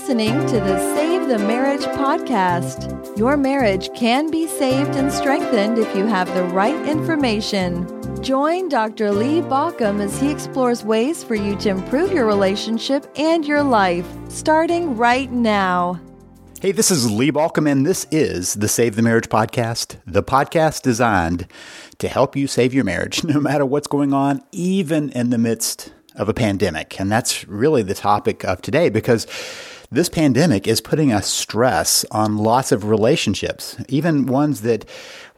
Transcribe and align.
listening 0.00 0.46
to 0.46 0.58
the 0.58 0.78
Save 0.94 1.28
the 1.28 1.38
Marriage 1.40 1.82
podcast. 1.82 3.18
Your 3.18 3.36
marriage 3.36 3.92
can 3.94 4.30
be 4.30 4.46
saved 4.46 4.96
and 4.96 5.12
strengthened 5.12 5.76
if 5.76 5.94
you 5.94 6.06
have 6.06 6.32
the 6.32 6.44
right 6.44 6.88
information. 6.88 7.86
Join 8.22 8.70
Dr. 8.70 9.12
Lee 9.12 9.42
Baucom 9.42 10.00
as 10.00 10.18
he 10.18 10.30
explores 10.30 10.82
ways 10.82 11.22
for 11.22 11.34
you 11.34 11.54
to 11.56 11.68
improve 11.68 12.12
your 12.12 12.24
relationship 12.24 13.12
and 13.16 13.44
your 13.44 13.62
life, 13.62 14.06
starting 14.30 14.96
right 14.96 15.30
now. 15.30 16.00
Hey, 16.62 16.72
this 16.72 16.90
is 16.90 17.10
Lee 17.10 17.30
Baucom, 17.30 17.70
and 17.70 17.84
this 17.84 18.06
is 18.10 18.54
the 18.54 18.68
Save 18.68 18.96
the 18.96 19.02
Marriage 19.02 19.28
podcast, 19.28 20.00
the 20.06 20.22
podcast 20.22 20.80
designed 20.80 21.46
to 21.98 22.08
help 22.08 22.34
you 22.34 22.46
save 22.46 22.72
your 22.72 22.84
marriage 22.84 23.22
no 23.24 23.38
matter 23.38 23.66
what's 23.66 23.86
going 23.86 24.14
on, 24.14 24.42
even 24.50 25.10
in 25.10 25.28
the 25.28 25.38
midst 25.38 25.92
of 26.14 26.30
a 26.30 26.34
pandemic. 26.34 26.98
And 26.98 27.12
that's 27.12 27.46
really 27.46 27.82
the 27.82 27.94
topic 27.94 28.44
of 28.44 28.62
today 28.62 28.88
because 28.88 29.26
this 29.92 30.08
pandemic 30.08 30.68
is 30.68 30.80
putting 30.80 31.12
a 31.12 31.20
stress 31.20 32.04
on 32.12 32.38
lots 32.38 32.70
of 32.70 32.84
relationships, 32.84 33.76
even 33.88 34.26
ones 34.26 34.60
that 34.60 34.88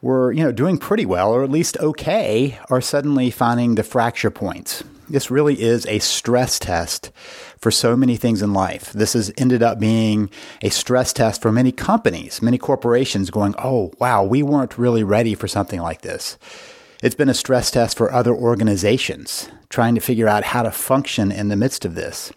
were, 0.01 0.31
you 0.31 0.43
know, 0.43 0.51
doing 0.51 0.77
pretty 0.77 1.05
well 1.05 1.33
or 1.33 1.43
at 1.43 1.49
least 1.49 1.77
okay 1.79 2.59
are 2.69 2.81
suddenly 2.81 3.31
finding 3.31 3.75
the 3.75 3.83
fracture 3.83 4.29
points. 4.29 4.83
This 5.09 5.31
really 5.31 5.59
is 5.59 5.85
a 5.87 5.99
stress 5.99 6.59
test 6.59 7.11
for 7.57 7.71
so 7.71 7.97
many 7.97 8.15
things 8.15 8.41
in 8.41 8.53
life. 8.53 8.93
This 8.93 9.13
has 9.13 9.33
ended 9.37 9.63
up 9.63 9.79
being 9.79 10.29
a 10.61 10.69
stress 10.69 11.13
test 11.13 11.41
for 11.41 11.51
many 11.51 11.71
companies, 11.71 12.41
many 12.41 12.57
corporations 12.57 13.31
going, 13.31 13.55
oh, 13.57 13.91
wow, 13.99 14.23
we 14.23 14.43
weren't 14.43 14.77
really 14.77 15.03
ready 15.03 15.33
for 15.33 15.47
something 15.47 15.81
like 15.81 16.01
this. 16.01 16.37
It's 17.01 17.15
been 17.15 17.29
a 17.29 17.33
stress 17.33 17.71
test 17.71 17.97
for 17.97 18.13
other 18.13 18.33
organizations 18.33 19.49
trying 19.69 19.95
to 19.95 20.01
figure 20.01 20.27
out 20.27 20.43
how 20.43 20.61
to 20.61 20.71
function 20.71 21.31
in 21.31 21.49
the 21.49 21.55
midst 21.55 21.85
of 21.85 21.95
this. 21.95 22.31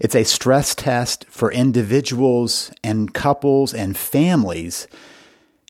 It's 0.00 0.14
a 0.14 0.24
stress 0.24 0.74
test 0.74 1.24
for 1.28 1.52
individuals 1.52 2.72
and 2.82 3.14
couples 3.14 3.72
and 3.72 3.96
families 3.96 4.88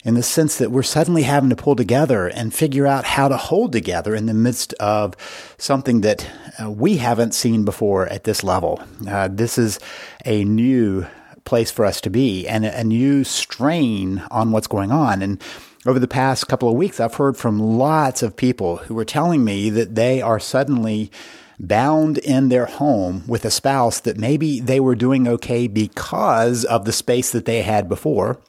in 0.04 0.14
the 0.14 0.22
sense 0.22 0.58
that 0.58 0.70
we're 0.70 0.82
suddenly 0.82 1.22
having 1.22 1.50
to 1.50 1.56
pull 1.56 1.74
together 1.74 2.28
and 2.28 2.52
figure 2.52 2.86
out 2.86 3.04
how 3.04 3.26
to 3.28 3.36
hold 3.36 3.72
together 3.72 4.14
in 4.14 4.26
the 4.26 4.34
midst 4.34 4.74
of 4.74 5.14
something 5.56 6.02
that 6.02 6.30
uh, 6.62 6.70
we 6.70 6.98
haven't 6.98 7.34
seen 7.34 7.64
before 7.64 8.06
at 8.08 8.24
this 8.24 8.44
level. 8.44 8.82
Uh, 9.08 9.28
this 9.28 9.56
is 9.56 9.80
a 10.24 10.44
new 10.44 11.06
place 11.44 11.70
for 11.70 11.84
us 11.84 12.00
to 12.02 12.10
be 12.10 12.46
and 12.46 12.64
a, 12.64 12.80
a 12.80 12.84
new 12.84 13.24
strain 13.24 14.22
on 14.30 14.50
what's 14.50 14.66
going 14.66 14.92
on. 14.92 15.22
And 15.22 15.42
over 15.86 15.98
the 15.98 16.08
past 16.08 16.48
couple 16.48 16.68
of 16.68 16.76
weeks, 16.76 17.00
I've 17.00 17.14
heard 17.14 17.36
from 17.36 17.58
lots 17.58 18.22
of 18.22 18.36
people 18.36 18.76
who 18.76 18.98
are 18.98 19.04
telling 19.04 19.44
me 19.44 19.70
that 19.70 19.94
they 19.94 20.20
are 20.20 20.40
suddenly 20.40 21.10
bound 21.58 22.18
in 22.18 22.48
their 22.48 22.66
home 22.66 23.24
with 23.26 23.44
a 23.44 23.50
spouse 23.50 24.00
that 24.00 24.18
maybe 24.18 24.60
they 24.60 24.80
were 24.80 24.94
doing 24.94 25.28
okay 25.28 25.66
because 25.66 26.64
of 26.64 26.84
the 26.84 26.92
space 26.92 27.30
that 27.32 27.44
they 27.44 27.62
had 27.62 27.88
before 27.88 28.40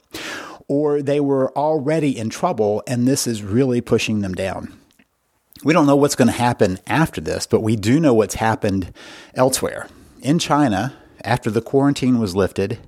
or 0.68 1.02
they 1.02 1.20
were 1.20 1.56
already 1.56 2.16
in 2.16 2.28
trouble 2.28 2.82
and 2.86 3.06
this 3.06 3.26
is 3.26 3.42
really 3.42 3.80
pushing 3.80 4.20
them 4.20 4.34
down. 4.34 4.76
We 5.64 5.72
don't 5.72 5.86
know 5.86 5.96
what's 5.96 6.16
going 6.16 6.28
to 6.28 6.34
happen 6.34 6.78
after 6.86 7.20
this, 7.20 7.46
but 7.46 7.62
we 7.62 7.76
do 7.76 7.98
know 7.98 8.14
what's 8.14 8.34
happened 8.34 8.92
elsewhere. 9.34 9.88
In 10.20 10.38
China, 10.38 10.94
after 11.22 11.50
the 11.50 11.62
quarantine 11.62 12.18
was 12.18 12.36
lifted, 12.36 12.78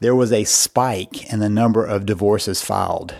there 0.00 0.14
was 0.14 0.32
a 0.32 0.44
spike 0.44 1.32
in 1.32 1.38
the 1.38 1.48
number 1.48 1.84
of 1.84 2.06
divorces 2.06 2.62
filed. 2.62 3.14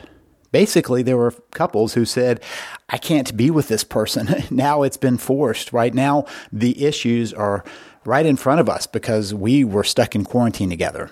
Basically, 0.55 1.03
there 1.03 1.17
were 1.17 1.33
couples 1.51 1.95
who 1.95 2.05
said, 2.05 2.41
I 2.89 2.97
can't 2.97 3.37
be 3.37 3.51
with 3.51 3.67
this 3.67 3.83
person. 3.83 4.45
now 4.53 4.85
it's 4.85 4.97
been 4.97 5.19
forced. 5.19 5.73
Right 5.73 5.93
now, 5.93 6.27
the 6.53 6.85
issues 6.85 7.35
are 7.35 7.65
right 8.05 8.25
in 8.25 8.37
front 8.37 8.61
of 8.61 8.69
us 8.69 8.87
because 8.87 9.35
we 9.35 9.65
were 9.65 9.83
stuck 9.83 10.15
in 10.15 10.25
quarantine 10.25 10.71
together. 10.71 11.11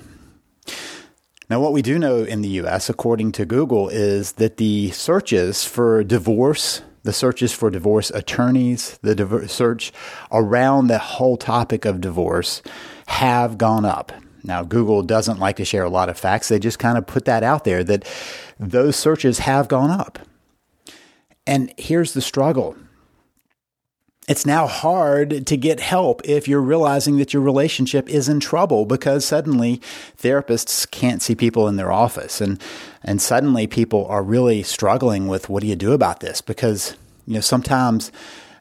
Now, 1.50 1.58
what 1.58 1.72
we 1.72 1.82
do 1.82 1.98
know 1.98 2.18
in 2.18 2.42
the 2.42 2.50
US, 2.60 2.88
according 2.88 3.32
to 3.32 3.44
Google, 3.44 3.88
is 3.88 4.34
that 4.34 4.58
the 4.58 4.92
searches 4.92 5.64
for 5.64 6.04
divorce, 6.04 6.82
the 7.02 7.12
searches 7.12 7.52
for 7.52 7.68
divorce 7.68 8.10
attorneys, 8.10 8.96
the 9.02 9.16
div- 9.16 9.50
search 9.50 9.92
around 10.30 10.86
the 10.86 10.98
whole 10.98 11.36
topic 11.36 11.84
of 11.84 12.00
divorce 12.00 12.62
have 13.08 13.58
gone 13.58 13.84
up. 13.84 14.12
Now, 14.44 14.62
Google 14.62 15.02
doesn't 15.02 15.38
like 15.38 15.56
to 15.56 15.64
share 15.64 15.84
a 15.84 15.90
lot 15.90 16.08
of 16.08 16.18
facts. 16.18 16.48
They 16.48 16.58
just 16.58 16.78
kind 16.78 16.98
of 16.98 17.06
put 17.06 17.24
that 17.26 17.42
out 17.42 17.64
there 17.64 17.84
that 17.84 18.08
those 18.58 18.96
searches 18.96 19.40
have 19.40 19.68
gone 19.68 19.90
up. 19.90 20.18
And 21.46 21.72
here's 21.76 22.14
the 22.14 22.20
struggle 22.20 22.76
it's 24.28 24.46
now 24.46 24.68
hard 24.68 25.46
to 25.48 25.56
get 25.56 25.80
help 25.80 26.22
if 26.24 26.46
you're 26.46 26.60
realizing 26.60 27.16
that 27.16 27.32
your 27.32 27.42
relationship 27.42 28.08
is 28.08 28.28
in 28.28 28.38
trouble 28.38 28.86
because 28.86 29.24
suddenly 29.24 29.80
therapists 30.16 30.88
can't 30.90 31.20
see 31.20 31.34
people 31.34 31.66
in 31.66 31.76
their 31.76 31.90
office 31.90 32.40
and 32.40 32.62
and 33.02 33.20
suddenly 33.20 33.66
people 33.66 34.06
are 34.06 34.22
really 34.22 34.62
struggling 34.62 35.26
with 35.26 35.48
what 35.48 35.60
do 35.60 35.66
you 35.66 35.74
do 35.74 35.92
about 35.92 36.20
this 36.20 36.40
because 36.40 36.96
you 37.26 37.34
know 37.34 37.40
sometimes 37.40 38.12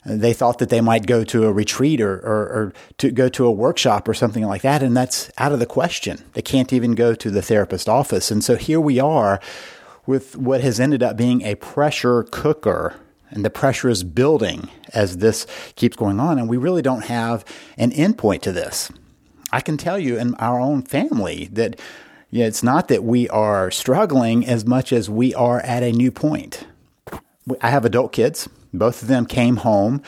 they 0.06 0.34
thought 0.34 0.58
that 0.58 0.70
they 0.70 0.82
might 0.82 1.06
go 1.06 1.24
to 1.24 1.46
a 1.46 1.52
retreat 1.52 2.02
or, 2.02 2.16
or, 2.16 2.44
or 2.50 2.74
to 2.98 3.12
go 3.12 3.30
to 3.30 3.46
a 3.46 3.52
workshop 3.52 4.08
or 4.08 4.14
something 4.14 4.46
like 4.46 4.64
that 4.64 4.82
and 4.82 4.98
that's 4.98 5.32
out 5.38 5.52
of 5.52 5.60
the 5.60 5.66
question 5.66 6.24
they 6.34 6.42
can't 6.42 6.74
even 6.74 6.96
go 6.96 7.14
to 7.14 7.30
the 7.30 7.42
therapist 7.42 7.88
office 7.88 8.32
and 8.32 8.44
so 8.44 8.56
here 8.56 8.80
we 8.80 9.00
are 9.00 9.40
with 10.06 10.36
what 10.36 10.62
has 10.62 10.80
ended 10.80 11.04
up 11.04 11.16
being 11.16 11.42
a 11.44 11.56
pressure 11.56 12.24
cooker 12.24 12.96
and 13.32 13.46
the 13.46 13.50
pressure 13.50 13.90
is 13.90 14.04
building 14.04 14.70
as 14.94 15.18
this 15.18 15.48
keeps 15.76 15.96
going 15.96 16.20
on. 16.20 16.38
And 16.38 16.50
we 16.50 16.58
really 16.58 16.82
don't 16.82 17.06
have 17.06 17.44
an 17.78 17.92
endpoint 17.92 18.42
to 18.42 18.52
this. 18.52 18.92
I 19.52 19.62
can 19.62 19.78
tell 19.78 19.98
you 19.98 20.18
in 20.18 20.36
our 20.36 20.60
own 20.60 20.84
family 20.84 21.50
that 21.54 21.80
yeah, 22.30 22.46
it's 22.46 22.64
not 22.64 22.88
that 22.88 23.04
we 23.04 23.28
are 23.30 23.72
struggling 23.72 24.46
as 24.46 24.66
much 24.66 24.94
as 24.94 25.10
we 25.10 25.34
are 25.34 25.60
at 25.62 25.84
a 25.84 25.92
new 25.92 26.12
point. 26.12 26.66
I 27.60 27.70
have 27.70 27.84
adult 27.84 28.14
kids. 28.14 28.48
Both 28.74 29.02
of 29.02 29.08
them 29.08 29.26
came 29.26 29.58
home 29.58 30.02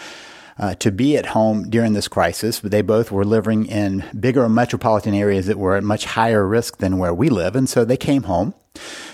uh, 0.57 0.75
to 0.75 0.91
be 0.91 1.17
at 1.17 1.27
home 1.27 1.69
during 1.69 1.93
this 1.93 2.07
crisis, 2.07 2.59
but 2.59 2.71
they 2.71 2.81
both 2.81 3.11
were 3.11 3.25
living 3.25 3.65
in 3.65 4.05
bigger 4.19 4.47
metropolitan 4.47 5.13
areas 5.13 5.47
that 5.47 5.57
were 5.57 5.75
at 5.75 5.83
much 5.83 6.05
higher 6.05 6.47
risk 6.47 6.77
than 6.77 6.97
where 6.97 7.13
we 7.13 7.29
live. 7.29 7.55
And 7.55 7.67
so 7.67 7.83
they 7.85 7.97
came 7.97 8.23
home. 8.23 8.53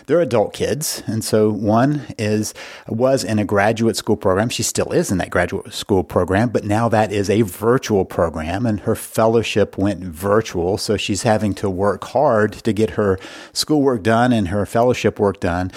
They're 0.06 0.22
adult 0.22 0.54
kids. 0.54 1.04
And 1.06 1.24
so 1.24 1.52
one 1.52 2.06
is, 2.18 2.54
was 2.88 3.24
in 3.24 3.40
a 3.40 3.46
graduate 3.46 3.98
school 3.98 4.16
program. 4.16 4.50
She 4.50 4.64
still 4.64 4.92
is 4.92 5.12
in 5.12 5.18
that 5.20 5.30
graduate 5.30 5.74
school 5.74 6.04
program, 6.04 6.50
but 6.50 6.64
now 6.64 6.90
that 6.90 7.12
is 7.12 7.30
a 7.30 7.42
virtual 7.42 8.06
program 8.06 8.66
and 8.66 8.80
her 8.81 8.96
fellowship 8.96 9.78
went 9.78 10.02
virtual. 10.04 10.78
So 10.78 10.98
she's 10.98 11.24
having 11.24 11.54
to 11.56 11.70
work 11.70 12.06
hard 12.06 12.54
to 12.54 12.74
get 12.74 12.92
her 12.92 13.20
schoolwork 13.54 14.02
done 14.02 14.31
and 14.31 14.48
her 14.48 14.66
fellowship 14.66 15.20
work 15.20 15.40
done 15.40 15.72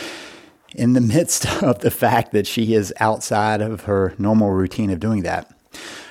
in 0.75 0.93
the 0.93 1.01
midst 1.15 1.63
of 1.63 1.81
the 1.81 1.91
fact 1.91 2.33
that 2.33 2.47
she 2.47 2.75
is 2.75 2.93
outside 3.01 3.61
of 3.61 3.83
her 3.83 4.15
normal 4.19 4.51
routine 4.51 4.91
of 4.91 5.01
doing 5.01 5.23
that. 5.23 5.51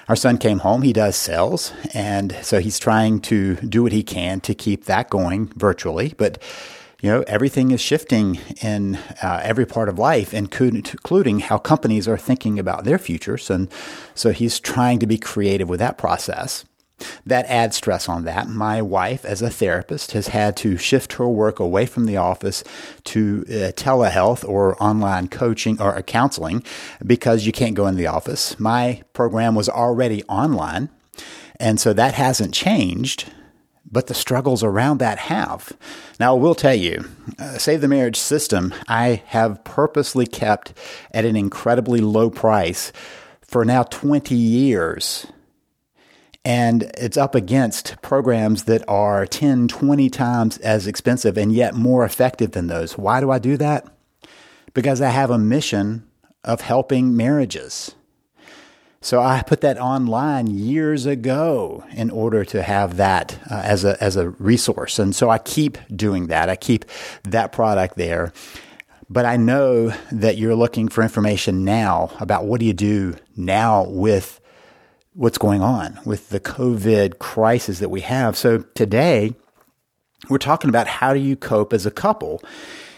Our 0.07 0.15
son 0.15 0.37
came 0.37 0.59
home. 0.59 0.81
He 0.81 0.93
does 0.93 1.15
sales. 1.15 1.71
And 1.93 2.35
so 2.41 2.59
he's 2.59 2.79
trying 2.79 3.21
to 3.21 3.55
do 3.55 3.83
what 3.83 3.91
he 3.91 4.03
can 4.03 4.41
to 4.41 4.53
keep 4.53 4.85
that 4.85 5.09
going 5.09 5.47
virtually. 5.55 6.13
But, 6.17 6.41
you 7.01 7.09
know, 7.09 7.23
everything 7.27 7.71
is 7.71 7.79
shifting 7.79 8.39
in 8.61 8.95
uh, 9.23 9.39
every 9.43 9.65
part 9.65 9.87
of 9.87 9.97
life, 9.97 10.33
including 10.33 11.39
how 11.39 11.57
companies 11.57 12.07
are 12.07 12.17
thinking 12.17 12.59
about 12.59 12.83
their 12.83 12.97
futures. 12.97 13.49
And 13.49 13.69
so 14.13 14.31
he's 14.31 14.59
trying 14.59 14.99
to 14.99 15.07
be 15.07 15.17
creative 15.17 15.69
with 15.69 15.79
that 15.79 15.97
process. 15.97 16.65
That 17.25 17.45
adds 17.45 17.77
stress 17.77 18.07
on 18.07 18.23
that. 18.25 18.47
My 18.47 18.81
wife, 18.81 19.25
as 19.25 19.41
a 19.41 19.49
therapist, 19.49 20.11
has 20.11 20.27
had 20.27 20.55
to 20.57 20.77
shift 20.77 21.13
her 21.13 21.27
work 21.27 21.59
away 21.59 21.85
from 21.85 22.05
the 22.05 22.17
office 22.17 22.63
to 23.05 23.45
uh, 23.47 23.51
telehealth 23.73 24.47
or 24.47 24.81
online 24.81 25.27
coaching 25.27 25.81
or 25.81 26.01
counseling 26.03 26.63
because 27.05 27.45
you 27.45 27.51
can't 27.51 27.75
go 27.75 27.87
in 27.87 27.95
the 27.95 28.07
office. 28.07 28.59
My 28.59 29.03
program 29.13 29.55
was 29.55 29.69
already 29.69 30.23
online, 30.23 30.89
and 31.59 31.79
so 31.79 31.93
that 31.93 32.13
hasn't 32.13 32.53
changed 32.53 33.31
but 33.91 34.07
the 34.07 34.13
struggles 34.13 34.63
around 34.63 34.99
that 34.99 35.17
have. 35.19 35.73
Now, 36.19 36.35
I 36.35 36.39
will 36.39 36.55
tell 36.55 36.73
you, 36.73 37.05
uh, 37.37 37.57
Save 37.57 37.81
the 37.81 37.87
Marriage 37.87 38.17
system, 38.17 38.73
I 38.87 39.21
have 39.27 39.63
purposely 39.63 40.25
kept 40.25 40.73
at 41.13 41.25
an 41.25 41.35
incredibly 41.35 41.99
low 41.99 42.29
price 42.29 42.93
for 43.41 43.65
now 43.65 43.83
20 43.83 44.33
years 44.33 45.27
and 46.43 46.83
it's 46.97 47.17
up 47.17 47.35
against 47.35 48.01
programs 48.01 48.63
that 48.63 48.83
are 48.87 49.25
10, 49.25 49.67
20 49.67 50.09
times 50.09 50.57
as 50.59 50.87
expensive 50.87 51.37
and 51.37 51.51
yet 51.53 51.75
more 51.75 52.03
effective 52.03 52.51
than 52.51 52.67
those. 52.67 52.97
Why 52.97 53.19
do 53.19 53.29
I 53.29 53.39
do 53.39 53.57
that? 53.57 53.87
Because 54.73 55.01
I 55.01 55.09
have 55.09 55.29
a 55.29 55.37
mission 55.37 56.07
of 56.43 56.61
helping 56.61 57.15
marriages. 57.15 57.95
So 59.03 59.19
I 59.19 59.41
put 59.41 59.61
that 59.61 59.79
online 59.79 60.47
years 60.47 61.07
ago 61.07 61.83
in 61.91 62.11
order 62.11 62.45
to 62.45 62.61
have 62.61 62.97
that 62.97 63.39
uh, 63.49 63.61
as 63.63 63.83
a 63.83 64.01
as 64.01 64.15
a 64.15 64.29
resource. 64.29 64.99
And 64.99 65.15
so 65.15 65.29
I 65.29 65.39
keep 65.39 65.79
doing 65.93 66.27
that. 66.27 66.49
I 66.49 66.55
keep 66.55 66.85
that 67.23 67.51
product 67.51 67.97
there. 67.97 68.31
But 69.09 69.25
I 69.25 69.37
know 69.37 69.93
that 70.11 70.37
you're 70.37 70.55
looking 70.55 70.87
for 70.87 71.01
information 71.01 71.65
now 71.65 72.11
about 72.19 72.45
what 72.45 72.59
do 72.59 72.65
you 72.65 72.73
do 72.73 73.15
now 73.35 73.85
with 73.85 74.39
what's 75.13 75.37
going 75.37 75.61
on 75.61 75.99
with 76.05 76.29
the 76.29 76.39
COVID 76.39 77.19
crisis 77.19 77.79
that 77.79 77.89
we 77.89 78.01
have. 78.01 78.37
So 78.37 78.59
today, 78.75 79.35
we're 80.29 80.37
talking 80.37 80.69
about 80.69 80.87
how 80.87 81.13
do 81.13 81.19
you 81.19 81.35
cope 81.35 81.73
as 81.73 81.85
a 81.85 81.91
couple 81.91 82.41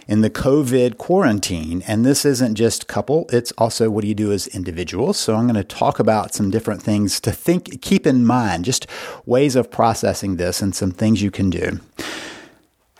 in 0.07 0.21
the 0.21 0.29
COVID 0.29 0.97
quarantine. 0.97 1.81
And 1.87 2.05
this 2.05 2.25
isn't 2.25 2.55
just 2.55 2.87
couple, 2.87 3.25
it's 3.31 3.51
also 3.53 3.89
what 3.89 4.01
do 4.01 4.07
you 4.07 4.15
do 4.15 4.31
as 4.31 4.47
individuals. 4.47 5.17
So 5.17 5.35
I'm 5.35 5.47
going 5.47 5.55
to 5.55 5.63
talk 5.63 5.99
about 5.99 6.33
some 6.33 6.51
different 6.51 6.83
things 6.83 7.19
to 7.21 7.31
think, 7.31 7.81
keep 7.81 8.05
in 8.05 8.25
mind, 8.25 8.65
just 8.65 8.85
ways 9.25 9.55
of 9.55 9.71
processing 9.71 10.35
this 10.35 10.61
and 10.61 10.75
some 10.75 10.91
things 10.91 11.21
you 11.21 11.31
can 11.31 11.49
do. 11.49 11.79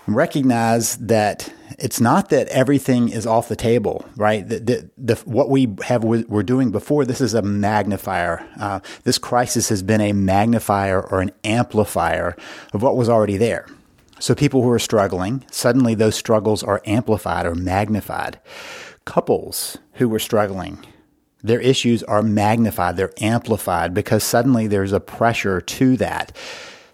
Recognize 0.05 0.97
that 0.97 1.51
it's 1.79 2.01
not 2.01 2.29
that 2.29 2.47
everything 2.50 3.09
is 3.09 3.25
off 3.25 3.47
the 3.47 3.55
table, 3.55 4.05
right? 4.15 4.47
The, 4.47 4.59
the, 4.59 4.89
the, 4.97 5.15
what 5.25 5.50
we 5.50 5.75
have 5.83 6.03
we're 6.03 6.44
doing 6.44 6.71
before 6.71 7.05
this 7.05 7.21
is 7.21 7.33
a 7.33 7.41
magnifier. 7.41 8.45
Uh, 8.59 8.79
this 9.03 9.17
crisis 9.17 9.69
has 9.69 9.81
been 9.81 10.01
a 10.01 10.13
magnifier 10.13 11.01
or 11.01 11.21
an 11.21 11.31
amplifier 11.44 12.35
of 12.73 12.81
what 12.81 12.97
was 12.97 13.09
already 13.09 13.38
there. 13.38 13.67
So 14.19 14.35
people 14.35 14.61
who 14.61 14.69
are 14.69 14.79
struggling, 14.79 15.45
suddenly 15.51 15.95
those 15.95 16.15
struggles 16.15 16.63
are 16.63 16.81
amplified 16.85 17.45
or 17.45 17.56
magnified. 17.56 18.39
Couples 19.06 19.77
who 19.94 20.07
were 20.07 20.19
struggling, 20.19 20.85
their 21.41 21.59
issues 21.59 22.03
are 22.03 22.23
magnified, 22.23 22.95
they're 22.95 23.11
amplified 23.19 23.94
because 23.94 24.23
suddenly 24.23 24.67
there's 24.67 24.94
a 24.94 25.01
pressure 25.01 25.59
to 25.59 25.97
that. 25.97 26.35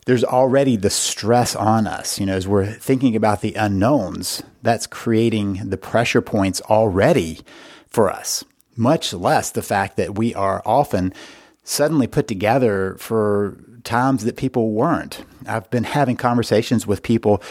There's 0.06 0.24
already 0.24 0.76
the 0.76 0.90
stress 0.90 1.56
on 1.56 1.88
us. 1.88 2.20
You 2.20 2.26
know, 2.26 2.36
as 2.36 2.48
we're 2.48 2.72
thinking 2.72 3.16
about 3.16 3.42
the 3.42 3.54
unknowns, 3.54 4.42
that's 4.62 4.88
creating 4.88 5.70
the 5.70 5.78
pressure 5.78 6.22
points 6.22 6.62
already 6.62 7.40
for 7.88 8.10
us, 8.10 8.44
much 8.76 9.14
less 9.14 9.52
the 9.52 9.62
fact 9.62 9.98
that 9.98 10.18
we 10.18 10.34
are 10.34 10.62
often 10.66 11.14
suddenly 11.64 12.08
put 12.08 12.28
together 12.28 12.96
for 13.00 13.58
times 13.84 14.26
that 14.26 14.38
people 14.38 14.72
weren't. 14.72 15.24
I've 15.46 15.70
been 15.70 15.84
having 15.84 16.18
conversations 16.18 16.88
with 16.88 17.04
people 17.04 17.42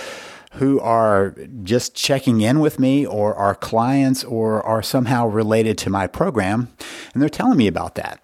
who 0.52 0.80
are 0.80 1.34
just 1.62 1.94
checking 1.94 2.40
in 2.40 2.60
with 2.60 2.78
me 2.78 3.06
or 3.06 3.34
are 3.34 3.54
clients 3.54 4.24
or 4.24 4.64
are 4.64 4.82
somehow 4.82 5.26
related 5.26 5.78
to 5.78 5.90
my 5.90 6.06
program, 6.06 6.68
and 7.12 7.22
they're 7.22 7.28
telling 7.28 7.58
me 7.58 7.66
about 7.66 7.94
that. 7.96 8.20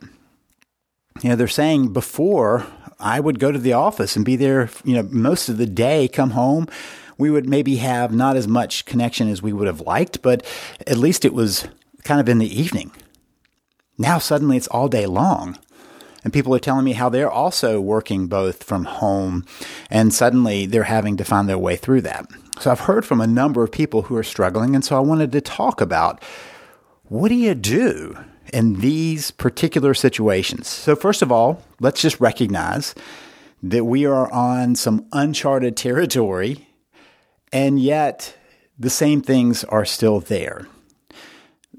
You 1.22 1.30
know, 1.30 1.36
they're 1.36 1.46
saying 1.46 1.92
before 1.92 2.66
I 3.04 3.20
would 3.20 3.38
go 3.38 3.52
to 3.52 3.58
the 3.58 3.74
office 3.74 4.16
and 4.16 4.24
be 4.24 4.34
there, 4.34 4.70
you 4.82 4.94
know, 4.94 5.02
most 5.10 5.50
of 5.50 5.58
the 5.58 5.66
day, 5.66 6.08
come 6.08 6.30
home. 6.30 6.66
We 7.18 7.30
would 7.30 7.46
maybe 7.46 7.76
have 7.76 8.12
not 8.12 8.34
as 8.34 8.48
much 8.48 8.86
connection 8.86 9.28
as 9.28 9.42
we 9.42 9.52
would 9.52 9.66
have 9.66 9.82
liked, 9.82 10.22
but 10.22 10.44
at 10.86 10.96
least 10.96 11.26
it 11.26 11.34
was 11.34 11.68
kind 12.02 12.18
of 12.18 12.28
in 12.30 12.38
the 12.38 12.60
evening. 12.60 12.92
Now 13.98 14.18
suddenly 14.18 14.56
it's 14.56 14.68
all 14.68 14.88
day 14.88 15.04
long. 15.04 15.58
And 16.24 16.32
people 16.32 16.54
are 16.54 16.58
telling 16.58 16.86
me 16.86 16.94
how 16.94 17.10
they're 17.10 17.30
also 17.30 17.78
working 17.78 18.26
both 18.26 18.64
from 18.64 18.86
home 18.86 19.44
and 19.90 20.12
suddenly 20.12 20.64
they're 20.64 20.84
having 20.84 21.18
to 21.18 21.24
find 21.24 21.46
their 21.46 21.58
way 21.58 21.76
through 21.76 22.00
that. 22.00 22.26
So 22.58 22.70
I've 22.70 22.80
heard 22.80 23.04
from 23.04 23.20
a 23.20 23.26
number 23.26 23.62
of 23.62 23.70
people 23.70 24.02
who 24.02 24.16
are 24.16 24.22
struggling. 24.22 24.74
And 24.74 24.82
so 24.82 24.96
I 24.96 25.00
wanted 25.00 25.30
to 25.32 25.42
talk 25.42 25.82
about 25.82 26.22
what 27.04 27.28
do 27.28 27.34
you 27.34 27.54
do 27.54 28.16
in 28.54 28.80
these 28.80 29.30
particular 29.32 29.92
situations? 29.92 30.68
So, 30.68 30.96
first 30.96 31.20
of 31.20 31.30
all, 31.30 31.62
let's 31.80 32.00
just 32.00 32.20
recognize 32.20 32.94
that 33.62 33.84
we 33.84 34.06
are 34.06 34.32
on 34.32 34.76
some 34.76 35.06
uncharted 35.12 35.76
territory, 35.76 36.68
and 37.52 37.80
yet 37.80 38.36
the 38.78 38.90
same 38.90 39.20
things 39.20 39.64
are 39.64 39.84
still 39.84 40.20
there. 40.20 40.66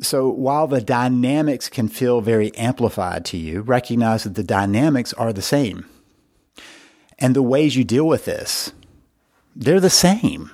So 0.01 0.29
while 0.29 0.67
the 0.67 0.81
dynamics 0.81 1.69
can 1.69 1.87
feel 1.87 2.21
very 2.21 2.53
amplified 2.55 3.23
to 3.25 3.37
you, 3.37 3.61
recognize 3.61 4.23
that 4.23 4.35
the 4.35 4.43
dynamics 4.43 5.13
are 5.13 5.31
the 5.31 5.41
same. 5.41 5.85
And 7.17 7.35
the 7.35 7.41
ways 7.41 7.75
you 7.75 7.83
deal 7.83 8.05
with 8.05 8.25
this, 8.25 8.73
they're 9.55 9.79
the 9.79 9.89
same. 9.89 10.51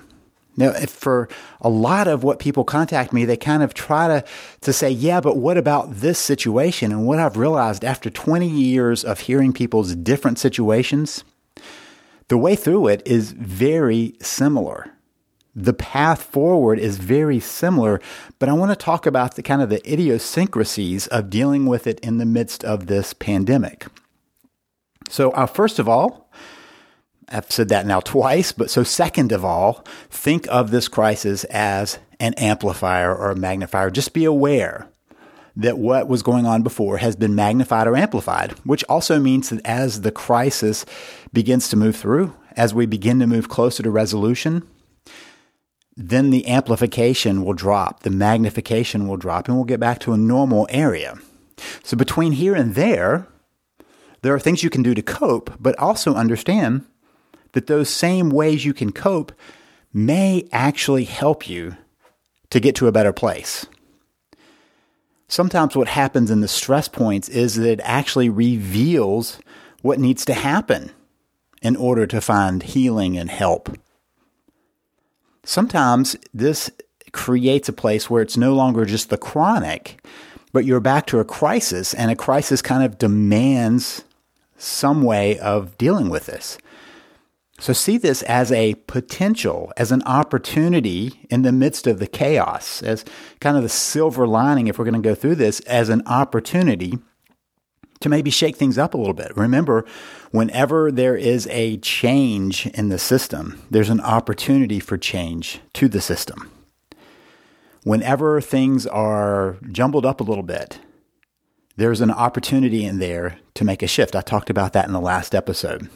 Now, 0.56 0.72
for 0.72 1.28
a 1.60 1.68
lot 1.68 2.08
of 2.08 2.22
what 2.22 2.38
people 2.38 2.64
contact 2.64 3.12
me, 3.12 3.24
they 3.24 3.36
kind 3.36 3.62
of 3.62 3.72
try 3.72 4.08
to, 4.08 4.24
to 4.60 4.72
say, 4.72 4.90
yeah, 4.90 5.20
but 5.20 5.36
what 5.36 5.56
about 5.56 5.94
this 5.96 6.18
situation? 6.18 6.92
And 6.92 7.06
what 7.06 7.18
I've 7.18 7.36
realized 7.36 7.84
after 7.84 8.10
20 8.10 8.48
years 8.48 9.04
of 9.04 9.20
hearing 9.20 9.52
people's 9.52 9.94
different 9.94 10.38
situations, 10.38 11.24
the 12.28 12.36
way 12.36 12.54
through 12.54 12.88
it 12.88 13.02
is 13.06 13.32
very 13.32 14.14
similar 14.20 14.92
the 15.54 15.72
path 15.72 16.22
forward 16.22 16.78
is 16.78 16.98
very 16.98 17.38
similar, 17.38 18.00
but 18.38 18.48
I 18.48 18.54
want 18.54 18.70
to 18.70 18.76
talk 18.76 19.06
about 19.06 19.34
the 19.34 19.42
kind 19.42 19.60
of 19.60 19.68
the 19.68 19.82
idiosyncrasies 19.90 21.06
of 21.08 21.30
dealing 21.30 21.66
with 21.66 21.86
it 21.86 22.00
in 22.00 22.18
the 22.18 22.24
midst 22.24 22.64
of 22.64 22.86
this 22.86 23.12
pandemic. 23.12 23.86
So, 25.08 25.30
uh, 25.32 25.46
first 25.46 25.78
of 25.78 25.88
all, 25.88 26.21
I've 27.32 27.50
said 27.50 27.68
that 27.70 27.86
now 27.86 28.00
twice, 28.00 28.52
but 28.52 28.70
so 28.70 28.82
second 28.82 29.32
of 29.32 29.44
all, 29.44 29.84
think 30.10 30.46
of 30.48 30.70
this 30.70 30.86
crisis 30.86 31.44
as 31.44 31.98
an 32.20 32.34
amplifier 32.34 33.14
or 33.14 33.30
a 33.30 33.36
magnifier. 33.36 33.90
Just 33.90 34.12
be 34.12 34.24
aware 34.24 34.88
that 35.56 35.78
what 35.78 36.08
was 36.08 36.22
going 36.22 36.46
on 36.46 36.62
before 36.62 36.98
has 36.98 37.16
been 37.16 37.34
magnified 37.34 37.86
or 37.86 37.96
amplified, 37.96 38.52
which 38.64 38.84
also 38.88 39.18
means 39.18 39.50
that 39.50 39.64
as 39.64 40.02
the 40.02 40.12
crisis 40.12 40.84
begins 41.32 41.68
to 41.68 41.76
move 41.76 41.96
through, 41.96 42.34
as 42.56 42.74
we 42.74 42.86
begin 42.86 43.18
to 43.18 43.26
move 43.26 43.48
closer 43.48 43.82
to 43.82 43.90
resolution, 43.90 44.66
then 45.96 46.30
the 46.30 46.46
amplification 46.46 47.44
will 47.44 47.52
drop, 47.52 48.00
the 48.00 48.10
magnification 48.10 49.08
will 49.08 49.16
drop, 49.16 49.46
and 49.46 49.56
we'll 49.56 49.64
get 49.64 49.80
back 49.80 49.98
to 50.00 50.12
a 50.12 50.18
normal 50.18 50.66
area. 50.70 51.18
So 51.82 51.96
between 51.96 52.32
here 52.32 52.54
and 52.54 52.74
there, 52.74 53.26
there 54.22 54.34
are 54.34 54.40
things 54.40 54.62
you 54.62 54.70
can 54.70 54.82
do 54.82 54.94
to 54.94 55.02
cope, 55.02 55.54
but 55.60 55.78
also 55.78 56.14
understand 56.14 56.86
that 57.52 57.66
those 57.66 57.88
same 57.88 58.30
ways 58.30 58.64
you 58.64 58.74
can 58.74 58.92
cope 58.92 59.32
may 59.92 60.48
actually 60.52 61.04
help 61.04 61.48
you 61.48 61.76
to 62.50 62.60
get 62.60 62.74
to 62.76 62.86
a 62.86 62.92
better 62.92 63.12
place. 63.12 63.66
Sometimes 65.28 65.74
what 65.74 65.88
happens 65.88 66.30
in 66.30 66.40
the 66.40 66.48
stress 66.48 66.88
points 66.88 67.28
is 67.28 67.54
that 67.56 67.70
it 67.70 67.80
actually 67.82 68.28
reveals 68.28 69.38
what 69.80 69.98
needs 69.98 70.24
to 70.26 70.34
happen 70.34 70.90
in 71.62 71.76
order 71.76 72.06
to 72.06 72.20
find 72.20 72.62
healing 72.62 73.16
and 73.16 73.30
help 73.30 73.76
sometimes 75.44 76.16
this 76.32 76.70
creates 77.12 77.68
a 77.68 77.72
place 77.72 78.08
where 78.08 78.22
it's 78.22 78.36
no 78.36 78.54
longer 78.54 78.84
just 78.84 79.10
the 79.10 79.18
chronic, 79.18 80.04
but 80.52 80.64
you're 80.64 80.80
back 80.80 81.06
to 81.06 81.18
a 81.18 81.24
crisis, 81.24 81.94
and 81.94 82.10
a 82.10 82.16
crisis 82.16 82.62
kind 82.62 82.82
of 82.82 82.98
demands 82.98 84.04
some 84.56 85.02
way 85.02 85.38
of 85.38 85.76
dealing 85.78 86.08
with 86.08 86.26
this. 86.26 86.58
So 87.58 87.72
see 87.72 87.96
this 87.96 88.22
as 88.22 88.50
a 88.50 88.74
potential, 88.74 89.72
as 89.76 89.92
an 89.92 90.02
opportunity 90.02 91.26
in 91.30 91.42
the 91.42 91.52
midst 91.52 91.86
of 91.86 91.98
the 91.98 92.06
chaos, 92.06 92.82
as 92.82 93.04
kind 93.40 93.56
of 93.56 93.62
the 93.62 93.68
silver 93.68 94.26
lining, 94.26 94.66
if 94.66 94.78
we're 94.78 94.84
going 94.84 95.00
to 95.00 95.08
go 95.08 95.14
through 95.14 95.36
this, 95.36 95.60
as 95.60 95.88
an 95.88 96.02
opportunity 96.06 96.98
to 98.00 98.08
maybe 98.08 98.30
shake 98.30 98.56
things 98.56 98.78
up 98.78 98.94
a 98.94 98.96
little 98.96 99.14
bit. 99.14 99.36
Remember, 99.36 99.84
whenever 100.32 100.90
there 100.90 101.16
is 101.16 101.46
a 101.48 101.76
change 101.78 102.66
in 102.68 102.88
the 102.88 102.98
system, 102.98 103.62
there's 103.70 103.90
an 103.90 104.00
opportunity 104.00 104.80
for 104.80 104.98
change 104.98 105.60
to 105.74 105.88
the 105.88 106.00
system. 106.00 106.50
Whenever 107.84 108.40
things 108.40 108.86
are 108.86 109.56
jumbled 109.70 110.06
up 110.06 110.20
a 110.20 110.24
little 110.24 110.42
bit, 110.42 110.80
there's 111.76 112.00
an 112.00 112.10
opportunity 112.10 112.84
in 112.84 112.98
there 112.98 113.38
to 113.54 113.64
make 113.64 113.82
a 113.82 113.86
shift. 113.86 114.14
I 114.14 114.20
talked 114.20 114.50
about 114.50 114.72
that 114.72 114.86
in 114.86 114.92
the 114.92 115.00
last 115.00 115.34
episode. 115.34 115.88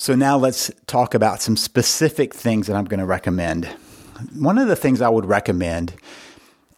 So 0.00 0.14
now 0.14 0.36
let's 0.36 0.70
talk 0.86 1.12
about 1.12 1.42
some 1.42 1.56
specific 1.56 2.32
things 2.32 2.68
that 2.68 2.76
I'm 2.76 2.84
going 2.84 3.00
to 3.00 3.04
recommend. 3.04 3.66
One 4.32 4.56
of 4.56 4.68
the 4.68 4.76
things 4.76 5.02
I 5.02 5.08
would 5.08 5.26
recommend, 5.26 5.92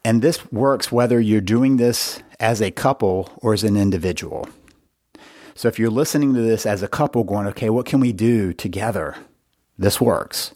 and 0.03 0.23
this 0.23 0.51
works 0.51 0.91
whether 0.91 1.21
you're 1.21 1.43
doing 1.43 1.77
this 1.77 2.23
as 2.41 2.63
a 2.63 2.71
couple 2.71 3.31
or 3.43 3.53
as 3.53 3.63
an 3.63 3.77
individual. 3.77 4.49
So 5.55 5.69
if 5.69 5.79
you're 5.79 5.91
listening 5.91 6.33
to 6.33 6.41
this 6.41 6.65
as 6.65 6.83
a 6.83 6.89
couple 6.89 7.25
going, 7.25 7.47
okay, 7.49 7.69
what 7.69 7.85
can 7.85 8.01
we 8.01 8.15
do 8.15 8.55
together? 8.55 9.17
This 9.77 10.01
works. 10.01 10.55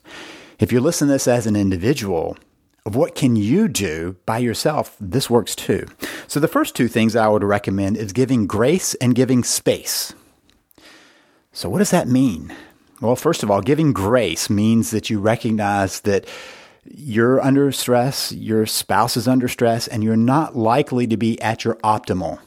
If 0.59 0.73
you're 0.73 0.81
listening 0.81 1.09
to 1.09 1.15
this 1.17 1.29
as 1.29 1.47
an 1.47 1.57
individual, 1.57 2.39
of 2.87 2.97
what 2.97 3.15
can 3.15 3.37
you 3.37 3.69
do 3.69 4.17
by 4.25 4.39
yourself, 4.39 4.97
this 4.99 5.29
works 5.29 5.55
too. 5.55 5.87
So 6.27 6.41
the 6.41 6.49
first 6.49 6.75
two 6.75 6.89
things 6.89 7.15
I 7.15 7.29
would 7.29 7.45
recommend 7.45 7.99
is 7.99 8.15
giving 8.15 8.47
grace 8.47 8.95
and 8.95 9.15
giving 9.15 9.45
space. 9.45 10.15
So 11.55 11.71
what 11.71 11.79
does 11.79 11.93
that 11.93 12.09
mean? 12.09 12.53
Well, 13.01 13.15
first 13.15 13.45
of 13.45 13.51
all, 13.51 13.61
giving 13.61 13.93
grace 13.93 14.51
means 14.51 14.91
that 14.91 15.09
you 15.09 15.21
recognize 15.21 16.01
that 16.01 16.27
you're 16.85 17.41
under 17.41 17.71
stress, 17.71 18.33
your 18.33 18.67
spouse 18.67 19.17
is 19.17 19.29
under 19.29 19.47
stress, 19.47 19.87
and 19.87 20.03
you're 20.03 20.17
not 20.17 20.57
likely 20.57 21.07
to 21.07 21.17
be 21.17 21.41
at 21.41 21.65
your 21.65 21.77
optimal. 21.77 22.41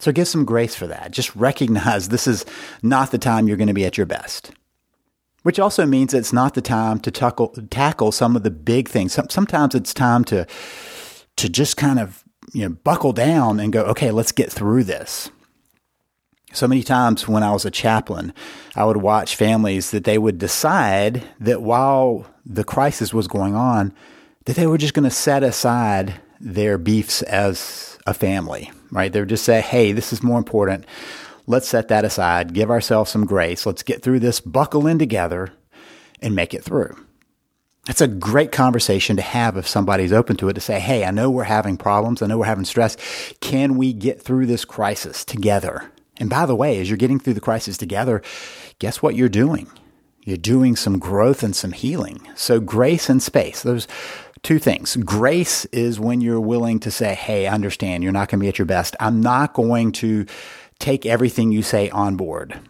So 0.00 0.10
give 0.10 0.26
some 0.26 0.46
grace 0.46 0.74
for 0.74 0.86
that. 0.86 1.10
Just 1.10 1.36
recognize 1.36 2.08
this 2.08 2.26
is 2.26 2.46
not 2.82 3.10
the 3.10 3.18
time 3.18 3.46
you're 3.46 3.58
going 3.58 3.68
to 3.68 3.74
be 3.74 3.84
at 3.84 3.98
your 3.98 4.06
best. 4.06 4.52
Which 5.42 5.58
also 5.58 5.84
means 5.84 6.14
it's 6.14 6.32
not 6.32 6.54
the 6.54 6.62
time 6.62 7.00
to 7.00 7.10
tackle, 7.10 7.54
tackle 7.70 8.10
some 8.10 8.36
of 8.36 8.42
the 8.42 8.50
big 8.50 8.88
things. 8.88 9.18
Sometimes 9.28 9.74
it's 9.74 9.92
time 9.92 10.24
to, 10.24 10.46
to 11.36 11.48
just 11.48 11.76
kind 11.76 11.98
of 11.98 12.24
you 12.54 12.62
know, 12.62 12.70
buckle 12.70 13.12
down 13.12 13.60
and 13.60 13.70
go, 13.70 13.84
okay, 13.84 14.10
let's 14.10 14.32
get 14.32 14.50
through 14.50 14.84
this. 14.84 15.30
So 16.52 16.66
many 16.66 16.82
times 16.82 17.28
when 17.28 17.42
I 17.42 17.52
was 17.52 17.66
a 17.66 17.70
chaplain, 17.70 18.32
I 18.74 18.84
would 18.84 18.96
watch 18.98 19.36
families 19.36 19.90
that 19.90 20.04
they 20.04 20.16
would 20.16 20.38
decide 20.38 21.22
that 21.40 21.62
while 21.62 22.26
the 22.46 22.64
crisis 22.64 23.12
was 23.12 23.28
going 23.28 23.54
on, 23.54 23.92
that 24.46 24.56
they 24.56 24.66
were 24.66 24.78
just 24.78 24.94
going 24.94 25.04
to 25.04 25.10
set 25.10 25.42
aside 25.42 26.14
their 26.40 26.78
beefs 26.78 27.20
as 27.22 27.98
a 28.06 28.14
family, 28.14 28.70
right? 28.90 29.12
They 29.12 29.20
would 29.20 29.28
just 29.28 29.44
say, 29.44 29.60
hey, 29.60 29.92
this 29.92 30.12
is 30.12 30.22
more 30.22 30.38
important. 30.38 30.86
Let's 31.46 31.68
set 31.68 31.88
that 31.88 32.04
aside, 32.04 32.54
give 32.54 32.70
ourselves 32.70 33.10
some 33.10 33.26
grace. 33.26 33.66
Let's 33.66 33.82
get 33.82 34.02
through 34.02 34.20
this, 34.20 34.40
buckle 34.40 34.86
in 34.86 34.98
together, 34.98 35.52
and 36.22 36.34
make 36.34 36.54
it 36.54 36.64
through. 36.64 36.96
That's 37.86 38.00
a 38.00 38.08
great 38.08 38.52
conversation 38.52 39.16
to 39.16 39.22
have 39.22 39.56
if 39.56 39.66
somebody's 39.66 40.12
open 40.12 40.36
to 40.36 40.48
it 40.48 40.54
to 40.54 40.60
say, 40.60 40.78
Hey, 40.78 41.04
I 41.04 41.10
know 41.10 41.30
we're 41.30 41.44
having 41.44 41.78
problems. 41.78 42.20
I 42.20 42.26
know 42.26 42.38
we're 42.38 42.44
having 42.44 42.66
stress. 42.66 42.98
Can 43.40 43.76
we 43.76 43.94
get 43.94 44.20
through 44.20 44.44
this 44.44 44.66
crisis 44.66 45.24
together? 45.24 45.90
And 46.18 46.28
by 46.28 46.46
the 46.46 46.56
way, 46.56 46.80
as 46.80 46.88
you're 46.88 46.96
getting 46.96 47.18
through 47.18 47.34
the 47.34 47.40
crisis 47.40 47.76
together, 47.76 48.22
guess 48.78 49.02
what 49.02 49.14
you're 49.14 49.28
doing? 49.28 49.68
You're 50.24 50.36
doing 50.36 50.76
some 50.76 50.98
growth 50.98 51.42
and 51.42 51.56
some 51.56 51.72
healing. 51.72 52.28
So 52.34 52.60
grace 52.60 53.08
and 53.08 53.22
space, 53.22 53.62
those 53.62 53.88
two 54.42 54.58
things. 54.58 54.96
Grace 54.96 55.64
is 55.66 55.98
when 55.98 56.20
you're 56.20 56.40
willing 56.40 56.80
to 56.80 56.90
say, 56.90 57.14
Hey, 57.14 57.46
understand 57.46 58.02
you're 58.02 58.12
not 58.12 58.28
going 58.28 58.40
to 58.40 58.44
be 58.44 58.48
at 58.48 58.58
your 58.58 58.66
best. 58.66 58.96
I'm 59.00 59.20
not 59.20 59.54
going 59.54 59.92
to 59.92 60.26
take 60.78 61.06
everything 61.06 61.50
you 61.50 61.62
say 61.62 61.90
on 61.90 62.16
board. 62.16 62.60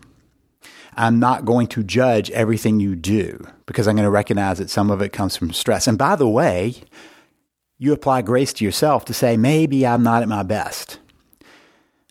I'm 0.97 1.21
not 1.21 1.45
going 1.45 1.69
to 1.69 1.85
judge 1.85 2.31
everything 2.33 2.81
you 2.81 2.97
do 2.97 3.47
because 3.67 3.87
I'm 3.87 3.95
going 3.95 4.05
to 4.05 4.11
recognize 4.11 4.59
that 4.59 4.71
some 4.71 4.90
of 4.90 5.00
it 5.00 5.12
comes 5.12 5.37
from 5.37 5.52
stress. 5.52 5.87
And 5.87 5.97
by 5.97 6.17
the 6.17 6.28
way, 6.28 6.75
you 7.78 7.93
apply 7.93 8.23
grace 8.23 8.52
to 8.55 8.64
yourself 8.64 9.05
to 9.05 9.14
say, 9.14 9.37
maybe 9.37 9.87
I'm 9.87 10.02
not 10.02 10.23
at 10.23 10.28
my 10.28 10.43
best. 10.43 10.99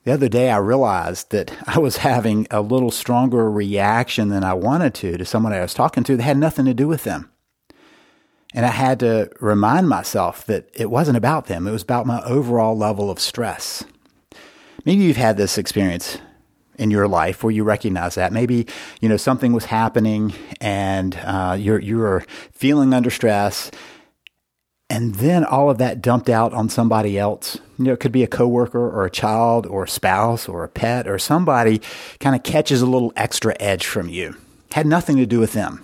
The 0.07 0.13
other 0.13 0.29
day, 0.29 0.49
I 0.49 0.57
realized 0.59 1.31
that 1.31 1.51
I 1.67 1.79
was 1.79 1.97
having 1.97 2.47
a 2.49 2.61
little 2.61 2.91
stronger 2.91 3.51
reaction 3.51 4.29
than 4.29 4.41
I 4.41 4.53
wanted 4.53 4.93
to 4.93 5.17
to 5.17 5.25
someone 5.25 5.51
I 5.51 5.59
was 5.59 5.73
talking 5.73 6.05
to 6.05 6.15
that 6.15 6.23
had 6.23 6.37
nothing 6.37 6.63
to 6.63 6.73
do 6.73 6.87
with 6.87 7.03
them. 7.03 7.29
And 8.53 8.65
I 8.65 8.69
had 8.69 9.01
to 9.01 9.29
remind 9.41 9.89
myself 9.89 10.45
that 10.45 10.69
it 10.73 10.89
wasn't 10.89 11.17
about 11.17 11.47
them. 11.47 11.67
It 11.67 11.71
was 11.71 11.83
about 11.83 12.05
my 12.05 12.23
overall 12.23 12.77
level 12.77 13.11
of 13.11 13.19
stress. 13.19 13.83
Maybe 14.85 15.03
you've 15.03 15.17
had 15.17 15.35
this 15.35 15.57
experience 15.57 16.19
in 16.77 16.89
your 16.89 17.09
life 17.09 17.43
where 17.43 17.51
you 17.51 17.65
recognize 17.65 18.15
that 18.15 18.31
maybe 18.31 18.65
you 19.01 19.09
know 19.09 19.17
something 19.17 19.51
was 19.51 19.65
happening 19.65 20.33
and 20.61 21.19
uh, 21.25 21.57
you're 21.59 21.79
you're 21.79 22.21
feeling 22.53 22.93
under 22.93 23.09
stress 23.09 23.71
and 24.89 25.15
then 25.15 25.43
all 25.43 25.69
of 25.69 25.77
that 25.79 26.01
dumped 26.01 26.29
out 26.29 26.53
on 26.53 26.69
somebody 26.69 27.17
else. 27.17 27.59
You 27.77 27.85
know 27.85 27.93
it 27.93 27.99
could 27.99 28.11
be 28.11 28.23
a 28.23 28.27
coworker 28.27 28.89
or 28.89 29.05
a 29.05 29.11
child 29.11 29.65
or 29.65 29.83
a 29.83 29.89
spouse 29.89 30.47
or 30.47 30.63
a 30.63 30.69
pet 30.69 31.07
or 31.07 31.19
somebody 31.19 31.81
kind 32.19 32.35
of 32.35 32.43
catches 32.43 32.81
a 32.81 32.85
little 32.85 33.13
extra 33.15 33.55
edge 33.59 33.85
from 33.85 34.09
you. 34.09 34.35
Had 34.71 34.87
nothing 34.87 35.17
to 35.17 35.25
do 35.25 35.39
with 35.39 35.53
them. 35.53 35.83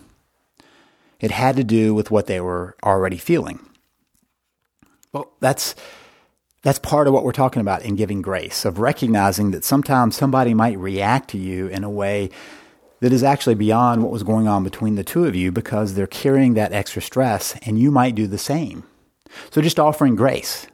It 1.19 1.31
had 1.31 1.55
to 1.57 1.63
do 1.63 1.93
with 1.93 2.12
what 2.12 2.27
they 2.27 2.41
were 2.41 2.75
already 2.83 3.17
feeling. 3.17 3.60
Well 5.12 5.33
that's 5.39 5.75
that's 6.63 6.79
part 6.79 7.07
of 7.07 7.13
what 7.13 7.25
we're 7.25 7.33
talking 7.33 7.60
about 7.60 7.83
in 7.83 7.98
giving 7.98 8.22
grace, 8.22 8.63
of 8.63 8.79
recognizing 8.79 9.51
that 9.51 9.65
sometimes 9.65 10.15
somebody 10.15 10.53
might 10.53 10.77
react 10.77 11.29
to 11.31 11.38
you 11.38 11.67
in 11.67 11.83
a 11.83 11.89
way 11.89 12.29
that 13.01 13.12
is 13.12 13.22
actually 13.22 13.55
beyond 13.55 14.01
what 14.01 14.13
was 14.13 14.24
going 14.24 14.48
on 14.48 14.63
between 14.63 14.95
the 14.95 15.03
two 15.03 15.25
of 15.25 15.36
you 15.36 15.51
because 15.51 15.93
they're 15.93 16.07
carrying 16.07 16.53
that 16.53 16.72
extra 16.72 17.01
stress 17.01 17.53
and 17.63 17.77
you 17.77 17.91
might 17.91 18.15
do 18.15 18.27
the 18.27 18.38
same. 18.38 18.86
So 19.52 19.62
just 19.62 19.80
offering 19.80 20.16
grace. 20.16 20.68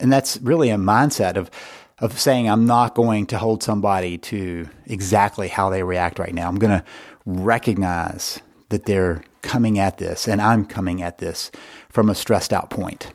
And 0.00 0.12
that's 0.12 0.38
really 0.38 0.70
a 0.70 0.76
mindset 0.76 1.36
of, 1.36 1.50
of 1.98 2.18
saying, 2.18 2.48
I'm 2.48 2.66
not 2.66 2.94
going 2.94 3.26
to 3.26 3.38
hold 3.38 3.62
somebody 3.62 4.18
to 4.18 4.68
exactly 4.86 5.48
how 5.48 5.70
they 5.70 5.82
react 5.82 6.18
right 6.18 6.34
now. 6.34 6.48
I'm 6.48 6.58
going 6.58 6.78
to 6.78 6.84
recognize 7.26 8.40
that 8.68 8.86
they're 8.86 9.22
coming 9.42 9.78
at 9.78 9.98
this 9.98 10.28
and 10.28 10.40
I'm 10.40 10.64
coming 10.64 11.02
at 11.02 11.18
this 11.18 11.50
from 11.88 12.08
a 12.08 12.14
stressed 12.14 12.52
out 12.52 12.70
point. 12.70 13.12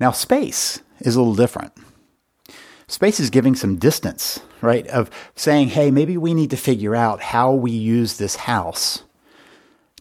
Now, 0.00 0.10
space 0.12 0.80
is 1.00 1.16
a 1.16 1.20
little 1.20 1.34
different. 1.34 1.72
Space 2.88 3.18
is 3.18 3.30
giving 3.30 3.56
some 3.56 3.76
distance, 3.76 4.40
right? 4.60 4.86
Of 4.86 5.10
saying, 5.34 5.68
hey, 5.68 5.90
maybe 5.90 6.16
we 6.16 6.34
need 6.34 6.50
to 6.50 6.56
figure 6.56 6.94
out 6.94 7.20
how 7.20 7.52
we 7.52 7.72
use 7.72 8.16
this 8.16 8.36
house 8.36 9.02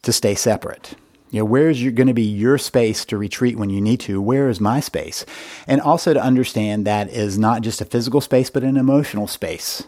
to 0.04 0.14
stay 0.14 0.36
separate. 0.36 0.94
You 1.36 1.42
know, 1.42 1.46
where's 1.46 1.84
going 1.84 2.08
to 2.08 2.14
be 2.14 2.24
your 2.24 2.58
space 2.58 3.04
to 3.04 3.18
retreat 3.18 3.58
when 3.58 3.70
you 3.70 3.82
need 3.82 4.00
to? 4.02 4.22
Where 4.22 4.48
is 4.48 4.62
my 4.62 4.80
space? 4.80 5.26
And 5.68 5.82
also 5.82 6.14
to 6.14 6.24
understand 6.24 6.88
that 6.88 7.10
is 7.10 7.38
not 7.38 7.62
just 7.62 7.82
a 7.82 7.86
physical 7.86 8.22
space, 8.22 8.50
but 8.50 8.64
an 8.64 8.78
emotional 8.78 9.28
space. 9.28 9.84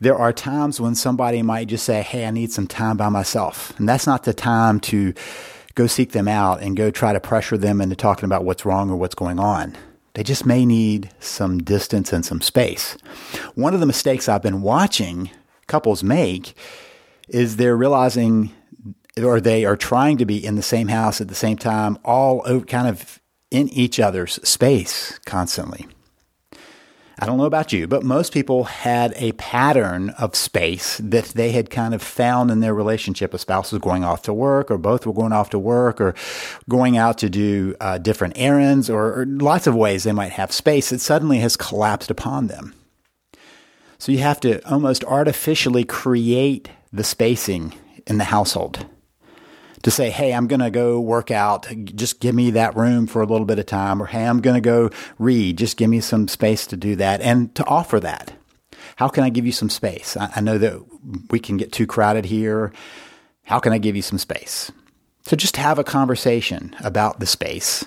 There 0.00 0.16
are 0.16 0.32
times 0.32 0.80
when 0.80 0.94
somebody 0.94 1.42
might 1.42 1.68
just 1.68 1.84
say, 1.84 2.00
Hey, 2.00 2.24
I 2.24 2.30
need 2.30 2.50
some 2.50 2.66
time 2.66 2.96
by 2.96 3.10
myself. 3.10 3.78
And 3.78 3.86
that's 3.86 4.06
not 4.06 4.24
the 4.24 4.32
time 4.32 4.80
to 4.80 5.12
go 5.74 5.86
seek 5.86 6.12
them 6.12 6.26
out 6.26 6.62
and 6.62 6.74
go 6.74 6.90
try 6.90 7.12
to 7.12 7.20
pressure 7.20 7.58
them 7.58 7.82
into 7.82 7.94
talking 7.94 8.24
about 8.24 8.46
what's 8.46 8.64
wrong 8.64 8.88
or 8.88 8.96
what's 8.96 9.14
going 9.14 9.38
on. 9.38 9.76
They 10.14 10.22
just 10.22 10.46
may 10.46 10.64
need 10.64 11.10
some 11.20 11.58
distance 11.58 12.14
and 12.14 12.24
some 12.24 12.40
space. 12.40 12.96
One 13.56 13.74
of 13.74 13.80
the 13.80 13.86
mistakes 13.86 14.26
I've 14.26 14.40
been 14.40 14.62
watching 14.62 15.28
couples 15.66 16.02
make 16.02 16.54
is 17.28 17.56
they're 17.56 17.76
realizing 17.76 18.52
or 19.20 19.40
they 19.40 19.64
are 19.64 19.76
trying 19.76 20.16
to 20.18 20.24
be 20.24 20.44
in 20.44 20.54
the 20.54 20.62
same 20.62 20.88
house 20.88 21.20
at 21.20 21.28
the 21.28 21.34
same 21.34 21.56
time, 21.56 21.98
all 22.04 22.60
kind 22.62 22.88
of 22.88 23.20
in 23.50 23.68
each 23.68 24.00
other's 24.00 24.34
space 24.48 25.18
constantly. 25.26 25.86
I 27.18 27.26
don't 27.26 27.36
know 27.36 27.44
about 27.44 27.72
you, 27.72 27.86
but 27.86 28.02
most 28.02 28.32
people 28.32 28.64
had 28.64 29.12
a 29.16 29.32
pattern 29.32 30.10
of 30.10 30.34
space 30.34 30.98
that 30.98 31.26
they 31.26 31.52
had 31.52 31.70
kind 31.70 31.94
of 31.94 32.02
found 32.02 32.50
in 32.50 32.60
their 32.60 32.74
relationship. 32.74 33.32
A 33.34 33.38
spouse 33.38 33.70
was 33.70 33.80
going 33.80 34.02
off 34.02 34.22
to 34.22 34.32
work, 34.32 34.70
or 34.70 34.78
both 34.78 35.06
were 35.06 35.12
going 35.12 35.32
off 35.32 35.50
to 35.50 35.58
work, 35.58 36.00
or 36.00 36.14
going 36.68 36.96
out 36.96 37.18
to 37.18 37.30
do 37.30 37.76
uh, 37.80 37.98
different 37.98 38.34
errands, 38.36 38.88
or, 38.90 39.20
or 39.20 39.26
lots 39.26 39.66
of 39.66 39.74
ways 39.76 40.02
they 40.02 40.12
might 40.12 40.32
have 40.32 40.50
space 40.50 40.90
that 40.90 41.00
suddenly 41.00 41.38
has 41.38 41.56
collapsed 41.56 42.10
upon 42.10 42.46
them. 42.46 42.74
So 43.98 44.10
you 44.10 44.18
have 44.18 44.40
to 44.40 44.66
almost 44.68 45.04
artificially 45.04 45.84
create 45.84 46.70
the 46.92 47.04
spacing 47.04 47.74
in 48.06 48.18
the 48.18 48.24
household 48.24 48.86
to 49.82 49.90
say, 49.90 50.10
hey, 50.10 50.32
I'm 50.32 50.46
going 50.46 50.60
to 50.60 50.70
go 50.70 51.00
work 51.00 51.30
out. 51.30 51.66
Just 51.84 52.20
give 52.20 52.34
me 52.34 52.50
that 52.52 52.76
room 52.76 53.06
for 53.06 53.20
a 53.20 53.26
little 53.26 53.46
bit 53.46 53.58
of 53.58 53.66
time. 53.66 54.02
Or, 54.02 54.06
hey, 54.06 54.24
I'm 54.24 54.40
going 54.40 54.54
to 54.54 54.60
go 54.60 54.90
read. 55.18 55.58
Just 55.58 55.76
give 55.76 55.90
me 55.90 56.00
some 56.00 56.28
space 56.28 56.66
to 56.68 56.76
do 56.76 56.96
that 56.96 57.20
and 57.20 57.54
to 57.56 57.64
offer 57.66 58.00
that. 58.00 58.32
How 58.96 59.08
can 59.08 59.24
I 59.24 59.30
give 59.30 59.46
you 59.46 59.52
some 59.52 59.70
space? 59.70 60.16
I, 60.16 60.30
I 60.36 60.40
know 60.40 60.58
that 60.58 60.80
we 61.30 61.40
can 61.40 61.56
get 61.56 61.72
too 61.72 61.86
crowded 61.86 62.26
here. 62.26 62.72
How 63.44 63.58
can 63.58 63.72
I 63.72 63.78
give 63.78 63.96
you 63.96 64.02
some 64.02 64.18
space? 64.18 64.70
So 65.22 65.36
just 65.36 65.56
have 65.56 65.78
a 65.78 65.84
conversation 65.84 66.76
about 66.82 67.20
the 67.20 67.26
space 67.26 67.84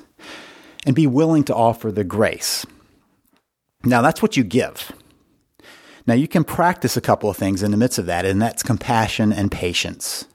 and 0.85 0.95
be 0.95 1.07
willing 1.07 1.43
to 1.45 1.55
offer 1.55 1.91
the 1.91 2.03
grace. 2.03 2.65
Now, 3.83 4.01
that's 4.01 4.21
what 4.21 4.35
you 4.35 4.43
give. 4.43 4.91
Now, 6.07 6.13
you 6.13 6.27
can 6.27 6.43
practice 6.43 6.97
a 6.97 7.01
couple 7.01 7.29
of 7.29 7.37
things 7.37 7.63
in 7.63 7.71
the 7.71 7.77
midst 7.77 7.97
of 7.97 8.05
that, 8.05 8.25
and 8.25 8.41
that's 8.41 8.63
compassion 8.63 9.33
and 9.33 9.51
patience 9.51 10.25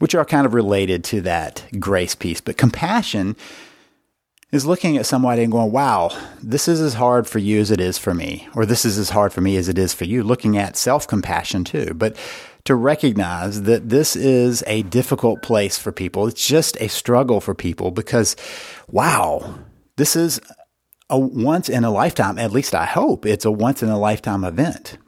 which 0.00 0.14
are 0.14 0.24
kind 0.24 0.46
of 0.46 0.54
related 0.54 1.04
to 1.04 1.20
that 1.20 1.64
grace 1.78 2.14
piece. 2.14 2.40
But 2.40 2.56
compassion 2.56 3.36
is 4.50 4.66
looking 4.66 4.96
at 4.96 5.06
somebody 5.06 5.42
and 5.42 5.52
going, 5.52 5.70
wow, 5.70 6.10
this 6.42 6.66
is 6.66 6.80
as 6.80 6.94
hard 6.94 7.26
for 7.26 7.38
you 7.38 7.60
as 7.60 7.70
it 7.70 7.80
is 7.80 7.98
for 7.98 8.12
me, 8.12 8.48
or 8.56 8.66
this 8.66 8.84
is 8.84 8.98
as 8.98 9.10
hard 9.10 9.32
for 9.32 9.42
me 9.42 9.56
as 9.56 9.68
it 9.68 9.78
is 9.78 9.94
for 9.94 10.06
you, 10.06 10.24
looking 10.24 10.56
at 10.56 10.76
self 10.76 11.06
compassion 11.06 11.64
too. 11.64 11.92
But 11.94 12.16
to 12.64 12.74
recognize 12.74 13.62
that 13.62 13.90
this 13.90 14.16
is 14.16 14.64
a 14.66 14.82
difficult 14.82 15.42
place 15.42 15.78
for 15.78 15.92
people. 15.92 16.26
It's 16.26 16.46
just 16.46 16.76
a 16.80 16.88
struggle 16.88 17.40
for 17.40 17.54
people 17.54 17.90
because, 17.90 18.36
wow, 18.88 19.58
this 19.96 20.16
is 20.16 20.40
a 21.08 21.18
once 21.18 21.68
in 21.68 21.84
a 21.84 21.90
lifetime, 21.90 22.38
at 22.38 22.52
least 22.52 22.74
I 22.74 22.86
hope 22.86 23.26
it's 23.26 23.44
a 23.44 23.50
once 23.50 23.82
in 23.82 23.88
a 23.88 23.98
lifetime 23.98 24.44
event 24.44 24.98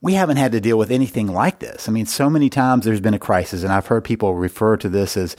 we 0.00 0.14
haven't 0.14 0.36
had 0.36 0.52
to 0.52 0.60
deal 0.60 0.78
with 0.78 0.90
anything 0.90 1.26
like 1.26 1.58
this. 1.58 1.88
I 1.88 1.92
mean, 1.92 2.06
so 2.06 2.30
many 2.30 2.48
times 2.48 2.84
there's 2.84 3.00
been 3.00 3.14
a 3.14 3.18
crisis, 3.18 3.62
and 3.62 3.72
I've 3.72 3.86
heard 3.86 4.04
people 4.04 4.34
refer 4.34 4.76
to 4.76 4.88
this 4.88 5.16
as, 5.16 5.34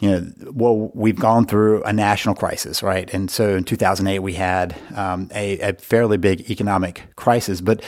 you 0.00 0.10
know, 0.10 0.32
well, 0.52 0.90
we've 0.94 1.18
gone 1.18 1.46
through 1.46 1.82
a 1.82 1.92
national 1.92 2.36
crisis, 2.36 2.82
right? 2.82 3.12
And 3.12 3.30
so 3.30 3.56
in 3.56 3.64
2008, 3.64 4.20
we 4.20 4.34
had 4.34 4.76
um, 4.94 5.30
a, 5.34 5.58
a, 5.60 5.72
fairly 5.74 6.16
big 6.16 6.48
economic 6.48 7.02
crisis, 7.16 7.60
but 7.60 7.82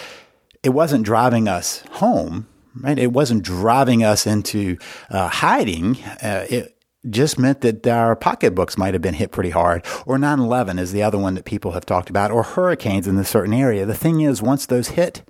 it 0.65 0.71
wasn't 0.71 1.05
driving 1.05 1.47
us 1.47 1.85
home, 1.93 2.49
right? 2.75 2.99
It 2.99 3.13
wasn't 3.13 3.45
driving 3.45 4.03
us 4.03 4.27
into 4.27 4.79
uh, 5.11 5.29
hiding. 5.29 6.03
Uh, 6.23 6.47
it, 6.51 6.77
just 7.09 7.39
meant 7.39 7.63
that 7.63 7.87
our 7.87 8.15
pocketbooks 8.15 8.77
might 8.77 8.93
have 8.93 9.01
been 9.01 9.15
hit 9.15 9.33
pretty 9.33 9.49
hard, 9.49 9.83
or 10.05 10.19
9 10.19 10.39
11 10.39 10.79
is 10.79 10.93
the 10.93 11.03
other 11.03 11.17
one 11.17 11.35
that 11.35 11.47
people 11.47 11.73
have 11.73 11.87
talked 11.87 12.11
about, 12.11 12.31
or 12.31 12.43
hurricanes 12.43 13.07
in 13.07 13.17
a 13.17 13.25
certain 13.25 13.55
area. 13.55 13.87
The 13.87 13.95
thing 13.95 14.21
is, 14.21 14.43
once 14.43 14.67
those 14.67 14.89
hit, 14.89 15.23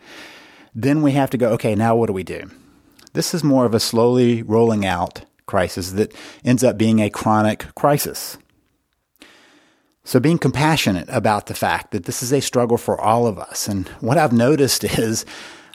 then 0.74 1.02
we 1.02 1.12
have 1.12 1.30
to 1.30 1.38
go, 1.38 1.50
okay, 1.50 1.74
now 1.74 1.96
what 1.96 2.06
do 2.06 2.12
we 2.12 2.22
do? 2.22 2.50
This 3.12 3.34
is 3.34 3.42
more 3.42 3.66
of 3.66 3.74
a 3.74 3.80
slowly 3.80 4.42
rolling 4.42 4.86
out 4.86 5.22
crisis 5.46 5.92
that 5.92 6.14
ends 6.44 6.62
up 6.62 6.78
being 6.78 7.00
a 7.00 7.10
chronic 7.10 7.74
crisis. 7.74 8.38
So, 10.04 10.18
being 10.18 10.38
compassionate 10.38 11.08
about 11.08 11.46
the 11.46 11.54
fact 11.54 11.90
that 11.90 12.04
this 12.04 12.22
is 12.22 12.32
a 12.32 12.40
struggle 12.40 12.78
for 12.78 13.00
all 13.00 13.26
of 13.26 13.38
us. 13.38 13.68
And 13.68 13.88
what 14.00 14.16
I've 14.16 14.32
noticed 14.32 14.84
is 14.98 15.26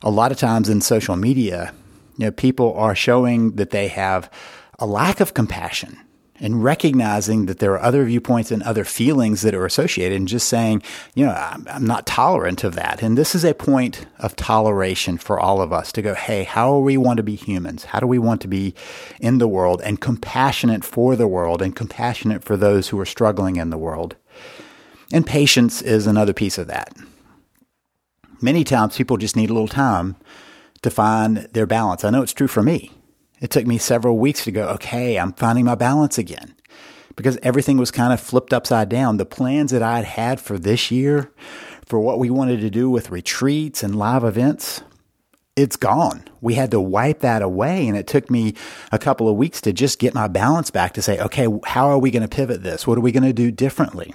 a 0.01 0.09
lot 0.09 0.31
of 0.31 0.37
times 0.37 0.69
in 0.69 0.81
social 0.81 1.15
media, 1.15 1.73
you 2.17 2.25
know, 2.25 2.31
people 2.31 2.73
are 2.73 2.95
showing 2.95 3.55
that 3.57 3.71
they 3.71 3.87
have 3.89 4.31
a 4.79 4.85
lack 4.85 5.19
of 5.19 5.33
compassion 5.33 5.99
and 6.39 6.63
recognizing 6.63 7.45
that 7.45 7.59
there 7.59 7.71
are 7.73 7.81
other 7.81 8.03
viewpoints 8.03 8.51
and 8.51 8.61
other 8.63 8.83
feelings 8.83 9.41
that 9.41 9.55
are 9.55 9.65
associated 9.65 10.17
and 10.17 10.27
just 10.27 10.49
saying, 10.49 10.83
you 11.13 11.25
know, 11.25 11.31
I'm, 11.31 11.65
I'm, 11.69 11.85
not 11.85 12.05
tolerant 12.05 12.63
of 12.63 12.75
that. 12.75 13.01
And 13.01 13.17
this 13.17 13.35
is 13.35 13.45
a 13.45 13.53
point 13.53 14.05
of 14.19 14.35
toleration 14.35 15.17
for 15.17 15.39
all 15.39 15.61
of 15.61 15.71
us 15.71 15.91
to 15.93 16.01
go, 16.01 16.13
hey, 16.13 16.43
how 16.43 16.73
do 16.73 16.79
we 16.79 16.97
want 16.97 17.17
to 17.17 17.23
be 17.23 17.35
humans? 17.35 17.85
How 17.85 17.99
do 17.99 18.07
we 18.07 18.19
want 18.19 18.41
to 18.41 18.47
be 18.47 18.73
in 19.19 19.37
the 19.37 19.47
world 19.47 19.81
and 19.83 20.01
compassionate 20.01 20.83
for 20.83 21.15
the 21.15 21.27
world 21.27 21.61
and 21.61 21.75
compassionate 21.75 22.43
for 22.43 22.57
those 22.57 22.89
who 22.89 22.99
are 22.99 23.05
struggling 23.05 23.55
in 23.55 23.69
the 23.69 23.77
world? 23.77 24.15
And 25.13 25.25
patience 25.25 25.81
is 25.81 26.07
another 26.07 26.33
piece 26.33 26.57
of 26.57 26.67
that. 26.67 26.95
Many 28.41 28.63
times 28.63 28.97
people 28.97 29.17
just 29.17 29.37
need 29.37 29.49
a 29.49 29.53
little 29.53 29.67
time 29.67 30.17
to 30.81 30.89
find 30.89 31.37
their 31.53 31.65
balance. 31.65 32.03
I 32.03 32.09
know 32.09 32.21
it's 32.21 32.33
true 32.33 32.47
for 32.47 32.61
me. 32.61 32.91
It 33.41 33.49
took 33.49 33.67
me 33.67 33.77
several 33.77 34.17
weeks 34.17 34.43
to 34.45 34.51
go, 34.51 34.69
okay, 34.69 35.17
I'm 35.17 35.33
finding 35.33 35.65
my 35.65 35.75
balance 35.75 36.17
again 36.17 36.55
because 37.15 37.37
everything 37.43 37.77
was 37.77 37.91
kind 37.91 38.13
of 38.13 38.19
flipped 38.19 38.53
upside 38.53 38.89
down. 38.89 39.17
The 39.17 39.25
plans 39.25 39.71
that 39.71 39.83
I'd 39.83 40.05
had 40.05 40.39
for 40.39 40.57
this 40.57 40.91
year, 40.91 41.31
for 41.85 41.99
what 41.99 42.19
we 42.19 42.29
wanted 42.29 42.61
to 42.61 42.69
do 42.69 42.89
with 42.89 43.11
retreats 43.11 43.83
and 43.83 43.95
live 43.95 44.23
events, 44.23 44.81
it's 45.55 45.75
gone. 45.75 46.25
We 46.41 46.55
had 46.55 46.71
to 46.71 46.81
wipe 46.81 47.19
that 47.19 47.41
away. 47.41 47.87
And 47.87 47.97
it 47.97 48.07
took 48.07 48.29
me 48.29 48.55
a 48.91 48.99
couple 48.99 49.29
of 49.29 49.37
weeks 49.37 49.61
to 49.61 49.73
just 49.73 49.99
get 49.99 50.13
my 50.13 50.27
balance 50.27 50.69
back 50.71 50.93
to 50.93 51.01
say, 51.01 51.19
okay, 51.19 51.47
how 51.65 51.89
are 51.89 51.99
we 51.99 52.11
going 52.11 52.27
to 52.27 52.35
pivot 52.35 52.63
this? 52.63 52.85
What 52.85 52.97
are 52.97 53.01
we 53.01 53.11
going 53.11 53.23
to 53.23 53.33
do 53.33 53.51
differently? 53.51 54.13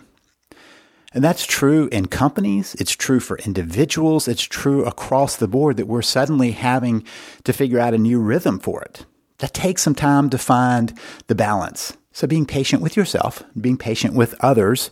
And 1.12 1.24
that's 1.24 1.44
true 1.44 1.88
in 1.90 2.06
companies. 2.06 2.76
It's 2.76 2.92
true 2.92 3.18
for 3.18 3.38
individuals. 3.38 4.28
It's 4.28 4.42
true 4.42 4.84
across 4.84 5.36
the 5.36 5.48
board 5.48 5.76
that 5.78 5.88
we're 5.88 6.02
suddenly 6.02 6.52
having 6.52 7.04
to 7.44 7.52
figure 7.52 7.80
out 7.80 7.94
a 7.94 7.98
new 7.98 8.20
rhythm 8.20 8.60
for 8.60 8.82
it. 8.82 9.06
That 9.40 9.54
takes 9.54 9.82
some 9.82 9.94
time 9.94 10.30
to 10.30 10.38
find 10.38 10.98
the 11.26 11.34
balance. 11.34 11.96
So 12.12 12.26
being 12.26 12.46
patient 12.46 12.82
with 12.82 12.96
yourself, 12.96 13.42
being 13.58 13.76
patient 13.76 14.14
with 14.14 14.34
others, 14.40 14.90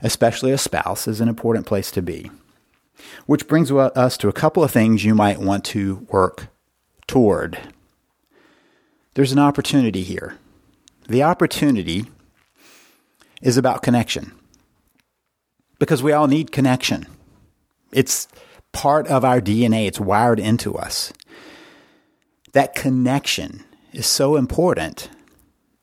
especially 0.00 0.50
a 0.52 0.58
spouse, 0.58 1.08
is 1.08 1.20
an 1.20 1.28
important 1.28 1.66
place 1.66 1.90
to 1.92 2.02
be. 2.02 2.30
Which 3.26 3.48
brings 3.48 3.70
us 3.70 4.16
to 4.18 4.28
a 4.28 4.32
couple 4.32 4.62
of 4.62 4.70
things 4.70 5.04
you 5.04 5.14
might 5.14 5.40
want 5.40 5.64
to 5.66 6.06
work 6.10 6.48
toward. 7.06 7.58
There's 9.14 9.32
an 9.32 9.38
opportunity 9.38 10.02
here. 10.02 10.36
The 11.08 11.22
opportunity 11.22 12.06
is 13.40 13.56
about 13.56 13.82
connection 13.82 14.32
because 15.78 16.02
we 16.02 16.12
all 16.12 16.26
need 16.26 16.52
connection. 16.52 17.06
It's 17.92 18.28
part 18.72 19.06
of 19.06 19.24
our 19.24 19.40
DNA, 19.40 19.86
it's 19.86 20.00
wired 20.00 20.38
into 20.38 20.76
us. 20.76 21.12
That 22.52 22.74
connection 22.74 23.64
is 23.92 24.06
so 24.06 24.36
important. 24.36 25.08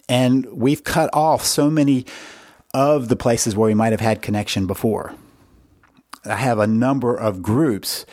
And 0.07 0.45
we've 0.45 0.83
cut 0.83 1.09
off 1.13 1.43
so 1.43 1.69
many 1.69 2.05
of 2.73 3.07
the 3.07 3.15
places 3.15 3.55
where 3.55 3.67
we 3.67 3.73
might 3.73 3.93
have 3.93 4.01
had 4.01 4.21
connection 4.21 4.67
before. 4.67 5.15
I 6.25 6.35
have 6.35 6.59
a 6.59 6.67
number 6.67 7.15
of 7.15 7.41
groups 7.41 8.05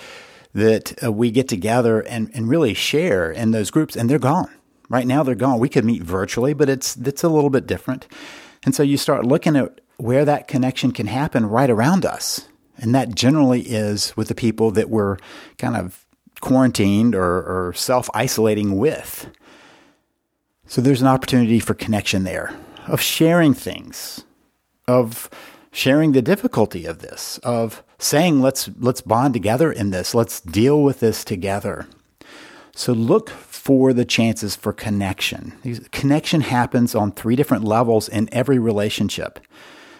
that 0.55 1.03
uh, 1.03 1.13
we 1.13 1.31
get 1.31 1.49
together 1.49 2.01
and, 2.01 2.31
and 2.35 2.49
really 2.49 2.75
share 2.75 3.31
in 3.31 3.53
those 3.53 3.71
groups, 3.71 3.97
and 3.97 4.09
they're 4.09 4.19
gone. 4.19 4.51
Right 4.89 5.07
now, 5.07 5.23
they're 5.23 5.35
gone. 5.35 5.59
We 5.59 5.71
could 5.71 5.85
meet 5.85 6.03
virtually, 6.03 6.53
but 6.53 6.69
it's, 6.69 6.97
it's 6.97 7.25
a 7.25 7.29
little 7.29 7.51
bit 7.51 7.67
different. 7.67 8.07
And 8.65 8.75
so 8.75 8.83
you 8.83 8.97
start 8.97 9.25
looking 9.25 9.57
at 9.57 9.81
where 9.97 10.25
that 10.25 10.49
connection 10.49 10.93
can 10.93 11.07
happen 11.07 11.47
right 11.47 11.71
around 11.71 12.05
us. 12.05 12.49
And 12.77 12.95
that 12.95 13.15
generally 13.15 13.63
is 13.63 14.17
with 14.17 14.29
the 14.29 14.35
people 14.35 14.71
that 14.73 14.91
we're 14.91 15.17
kind 15.59 15.77
of 15.77 16.05
quarantined 16.41 17.15
or, 17.15 17.69
or 17.69 17.73
self 17.75 18.11
isolating 18.13 18.77
with. 18.77 19.29
So 20.73 20.81
there's 20.81 21.03
an 21.03 21.07
opportunity 21.07 21.59
for 21.59 21.75
connection 21.75 22.25
there, 22.25 22.55
of 22.87 22.99
sharing 22.99 23.53
things, 23.53 24.25
of 24.89 25.29
sharing 25.71 26.13
the 26.13 26.23
difficulty 26.23 26.87
of 26.87 27.01
this, 27.01 27.37
of 27.43 27.83
saying 27.99 28.41
let's 28.41 28.71
let's 28.79 29.03
bond 29.03 29.35
together 29.35 29.71
in 29.71 29.91
this, 29.91 30.15
let's 30.15 30.41
deal 30.41 30.83
with 30.83 31.01
this 31.01 31.25
together. 31.25 31.87
So 32.75 32.95
look 32.95 33.29
for 33.29 33.93
the 33.93 34.07
chances 34.07 34.57
for 34.57 34.73
connection. 34.73 35.53
Connection 35.93 36.41
happens 36.41 36.95
on 36.95 37.13
three 37.13 37.37
different 37.37 37.65
levels 37.65 38.09
in 38.09 38.31
every 38.33 38.59
relationship. 38.59 39.41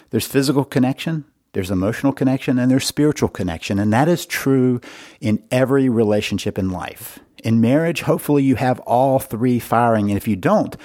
There's 0.09 0.25
physical 0.25 0.65
connection, 0.65 1.25
there's 1.51 1.69
emotional 1.69 2.13
connection, 2.13 2.57
and 2.57 2.71
there's 2.71 2.87
spiritual 2.87 3.29
connection. 3.29 3.77
And 3.77 3.93
that 3.93 4.07
is 4.07 4.25
true 4.25 4.81
in 5.21 5.43
every 5.51 5.87
relationship 5.87 6.57
in 6.57 6.71
life. 6.71 7.19
In 7.43 7.61
marriage, 7.61 8.01
hopefully 8.01 8.43
you 8.43 8.55
have 8.55 8.79
all 8.81 9.19
three 9.19 9.59
firing. 9.59 10.09
And 10.09 10.17
if 10.17 10.27
you 10.27 10.35
don't, 10.35 10.75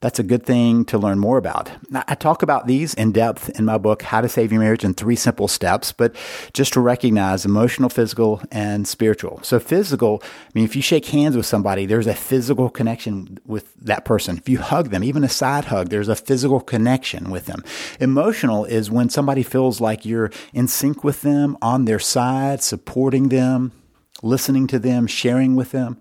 that's 0.00 0.20
a 0.20 0.22
good 0.22 0.46
thing 0.46 0.84
to 0.86 0.98
learn 0.98 1.18
more 1.18 1.38
about. 1.38 1.72
I 1.92 2.14
talk 2.14 2.42
about 2.42 2.68
these 2.68 2.94
in 2.94 3.10
depth 3.10 3.50
in 3.58 3.64
my 3.64 3.78
book, 3.78 4.02
How 4.02 4.20
to 4.20 4.28
Save 4.28 4.52
Your 4.52 4.60
Marriage 4.60 4.84
in 4.84 4.94
Three 4.94 5.16
Simple 5.16 5.48
Steps, 5.48 5.90
but 5.90 6.14
just 6.52 6.72
to 6.74 6.80
recognize 6.80 7.44
emotional, 7.44 7.88
physical, 7.88 8.40
and 8.52 8.86
spiritual. 8.86 9.40
So, 9.42 9.58
physical, 9.58 10.22
I 10.22 10.50
mean, 10.54 10.64
if 10.64 10.76
you 10.76 10.82
shake 10.82 11.06
hands 11.06 11.36
with 11.36 11.46
somebody, 11.46 11.84
there's 11.84 12.06
a 12.06 12.14
physical 12.14 12.70
connection 12.70 13.40
with 13.44 13.74
that 13.74 14.04
person. 14.04 14.38
If 14.38 14.48
you 14.48 14.58
hug 14.58 14.90
them, 14.90 15.02
even 15.02 15.24
a 15.24 15.28
side 15.28 15.64
hug, 15.64 15.88
there's 15.88 16.08
a 16.08 16.16
physical 16.16 16.60
connection 16.60 17.28
with 17.30 17.46
them. 17.46 17.64
Emotional 17.98 18.64
is 18.64 18.92
when 18.92 19.08
somebody 19.08 19.42
feels 19.42 19.80
like 19.80 20.06
you're 20.06 20.30
in 20.52 20.68
sync 20.68 21.02
with 21.02 21.22
them, 21.22 21.58
on 21.60 21.86
their 21.86 21.98
side, 21.98 22.62
supporting 22.62 23.30
them, 23.30 23.72
listening 24.22 24.66
to 24.68 24.78
them, 24.78 25.06
sharing 25.06 25.56
with 25.56 25.72
them. 25.72 25.98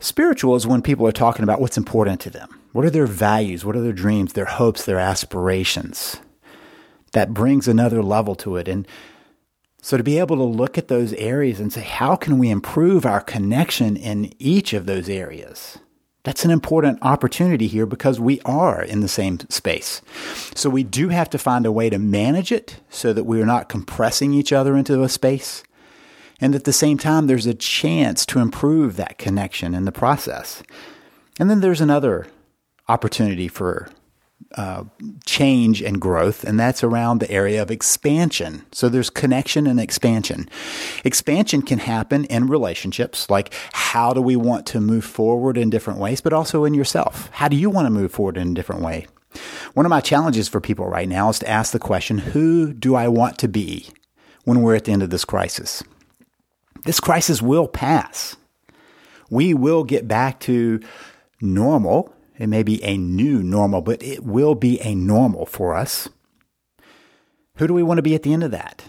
Spiritual 0.00 0.54
is 0.56 0.66
when 0.66 0.82
people 0.82 1.06
are 1.06 1.12
talking 1.12 1.42
about 1.42 1.60
what's 1.60 1.78
important 1.78 2.20
to 2.20 2.30
them 2.30 2.60
what 2.74 2.84
are 2.84 2.90
their 2.90 3.06
values? 3.06 3.64
What 3.64 3.76
are 3.76 3.80
their 3.80 3.92
dreams, 3.92 4.32
their 4.32 4.46
hopes, 4.46 4.84
their 4.84 4.98
aspirations? 4.98 6.16
That 7.12 7.32
brings 7.32 7.68
another 7.68 8.02
level 8.02 8.34
to 8.34 8.56
it. 8.56 8.66
And 8.66 8.84
so 9.80 9.96
to 9.96 10.02
be 10.02 10.18
able 10.18 10.34
to 10.34 10.42
look 10.42 10.76
at 10.76 10.88
those 10.88 11.12
areas 11.12 11.60
and 11.60 11.72
say, 11.72 11.82
how 11.82 12.16
can 12.16 12.36
we 12.36 12.50
improve 12.50 13.06
our 13.06 13.20
connection 13.20 13.96
in 13.96 14.32
each 14.40 14.72
of 14.72 14.86
those 14.86 15.08
areas? 15.08 15.78
That's 16.24 16.44
an 16.44 16.50
important 16.50 16.98
opportunity 17.00 17.68
here 17.68 17.86
because 17.86 18.18
we 18.18 18.40
are 18.40 18.82
in 18.82 18.98
the 18.98 19.08
same 19.08 19.38
space. 19.48 20.02
So 20.56 20.68
we 20.68 20.82
do 20.82 21.10
have 21.10 21.30
to 21.30 21.38
find 21.38 21.64
a 21.64 21.70
way 21.70 21.90
to 21.90 21.98
manage 21.98 22.50
it 22.50 22.80
so 22.90 23.12
that 23.12 23.22
we 23.22 23.40
are 23.40 23.46
not 23.46 23.68
compressing 23.68 24.34
each 24.34 24.52
other 24.52 24.76
into 24.76 25.04
a 25.04 25.08
space. 25.08 25.62
And 26.40 26.54
at 26.54 26.64
the 26.64 26.72
same 26.72 26.98
time, 26.98 27.26
there's 27.26 27.46
a 27.46 27.54
chance 27.54 28.26
to 28.26 28.40
improve 28.40 28.96
that 28.96 29.18
connection 29.18 29.74
in 29.74 29.84
the 29.84 29.92
process. 29.92 30.62
And 31.38 31.48
then 31.48 31.60
there's 31.60 31.80
another 31.80 32.26
opportunity 32.88 33.48
for 33.48 33.88
uh, 34.56 34.84
change 35.24 35.82
and 35.82 36.00
growth, 36.00 36.44
and 36.44 36.58
that's 36.58 36.84
around 36.84 37.18
the 37.18 37.30
area 37.30 37.60
of 37.60 37.70
expansion. 37.70 38.64
So 38.72 38.88
there's 38.88 39.10
connection 39.10 39.66
and 39.66 39.80
expansion. 39.80 40.48
Expansion 41.04 41.62
can 41.62 41.78
happen 41.80 42.24
in 42.26 42.46
relationships, 42.46 43.28
like 43.28 43.52
how 43.72 44.12
do 44.12 44.20
we 44.20 44.36
want 44.36 44.66
to 44.66 44.80
move 44.80 45.04
forward 45.04 45.56
in 45.56 45.70
different 45.70 45.98
ways, 45.98 46.20
but 46.20 46.32
also 46.32 46.64
in 46.64 46.74
yourself. 46.74 47.28
How 47.32 47.48
do 47.48 47.56
you 47.56 47.70
want 47.70 47.86
to 47.86 47.90
move 47.90 48.12
forward 48.12 48.36
in 48.36 48.50
a 48.50 48.54
different 48.54 48.82
way? 48.82 49.06
One 49.74 49.86
of 49.86 49.90
my 49.90 50.00
challenges 50.00 50.48
for 50.48 50.60
people 50.60 50.86
right 50.86 51.08
now 51.08 51.28
is 51.30 51.40
to 51.40 51.48
ask 51.48 51.72
the 51.72 51.80
question 51.80 52.18
who 52.18 52.72
do 52.72 52.94
I 52.94 53.08
want 53.08 53.38
to 53.38 53.48
be 53.48 53.88
when 54.44 54.62
we're 54.62 54.76
at 54.76 54.84
the 54.84 54.92
end 54.92 55.02
of 55.02 55.10
this 55.10 55.24
crisis? 55.24 55.82
This 56.84 57.00
crisis 57.00 57.42
will 57.42 57.68
pass. 57.68 58.36
We 59.30 59.54
will 59.54 59.84
get 59.84 60.06
back 60.06 60.40
to 60.40 60.80
normal 61.40 62.14
it 62.38 62.48
may 62.48 62.62
be 62.62 62.82
a 62.82 62.96
new 62.96 63.42
normal, 63.42 63.80
but 63.80 64.02
it 64.02 64.24
will 64.24 64.54
be 64.54 64.80
a 64.80 64.94
normal 64.94 65.46
for 65.46 65.74
us. 65.74 66.08
Who 67.56 67.68
do 67.68 67.74
we 67.74 67.82
want 67.82 67.98
to 67.98 68.02
be 68.02 68.14
at 68.14 68.24
the 68.24 68.32
end 68.32 68.42
of 68.42 68.50
that? 68.50 68.84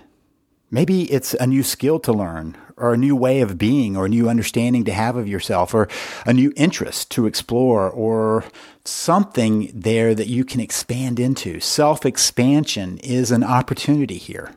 Maybe 0.72 1.04
it's 1.12 1.36
a 1.36 1.46
new 1.46 1.62
skill 1.62 2.00
to 2.00 2.12
learn, 2.12 2.58
or 2.76 2.94
a 2.94 2.98
new 2.98 3.16
way 3.16 3.42
of 3.42 3.60
being, 3.60 3.96
or 3.96 4.08
a 4.08 4.10
new 4.10 4.28
understanding 4.28 4.84
to 4.86 4.94
have 4.94 5.16
of 5.16 5.28
yourself, 5.28 5.76
or 5.76 5.88
a 6.26 6.34
new 6.34 6.52
interest 6.56 7.12
to 7.12 7.28
explore, 7.28 7.88
or 7.90 8.44
something 8.84 9.72
there 9.74 10.16
that 10.16 10.28
you 10.28 10.44
can 10.44 10.60
expand 10.60 11.20
into. 11.20 11.60
Self 11.60 12.04
expansion 12.04 12.98
is 12.98 13.30
an 13.30 13.44
opportunity 13.44 14.18
here. 14.18 14.56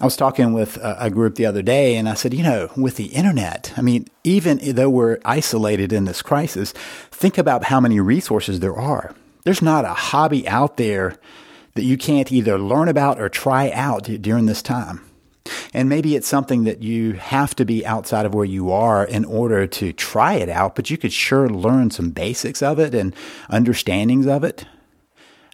I 0.00 0.06
was 0.06 0.16
talking 0.16 0.54
with 0.54 0.78
a, 0.82 1.10
group 1.10 1.34
the 1.34 1.44
other 1.44 1.60
day 1.60 1.96
and 1.96 2.08
I 2.08 2.14
said, 2.14 2.32
you 2.32 2.42
know, 2.42 2.70
with 2.74 2.96
the 2.96 3.08
internet, 3.08 3.74
I 3.76 3.82
mean, 3.82 4.06
even 4.24 4.58
though 4.74 4.88
we're 4.88 5.18
isolated 5.26 5.92
in 5.92 6.06
this 6.06 6.22
crisis, 6.22 6.72
think 7.10 7.36
about 7.36 7.64
how 7.64 7.80
many 7.80 8.00
resources 8.00 8.60
there 8.60 8.76
are. 8.76 9.14
There's 9.44 9.60
not 9.60 9.84
a 9.84 9.92
hobby 9.92 10.48
out 10.48 10.78
there 10.78 11.16
that 11.74 11.82
you 11.82 11.98
can't 11.98 12.32
either 12.32 12.58
learn 12.58 12.88
about 12.88 13.20
or 13.20 13.28
try 13.28 13.70
out 13.72 14.04
during 14.04 14.46
this 14.46 14.62
time. 14.62 15.04
And 15.74 15.88
maybe 15.88 16.16
it's 16.16 16.28
something 16.28 16.64
that 16.64 16.82
you 16.82 17.14
have 17.14 17.54
to 17.56 17.66
be 17.66 17.84
outside 17.84 18.24
of 18.24 18.32
where 18.34 18.46
you 18.46 18.70
are 18.70 19.04
in 19.04 19.26
order 19.26 19.66
to 19.66 19.92
try 19.92 20.34
it 20.34 20.48
out, 20.48 20.76
but 20.76 20.88
you 20.88 20.96
could 20.96 21.12
sure 21.12 21.48
learn 21.48 21.90
some 21.90 22.10
basics 22.10 22.62
of 22.62 22.78
it 22.78 22.94
and 22.94 23.14
understandings 23.50 24.26
of 24.26 24.44
it. 24.44 24.64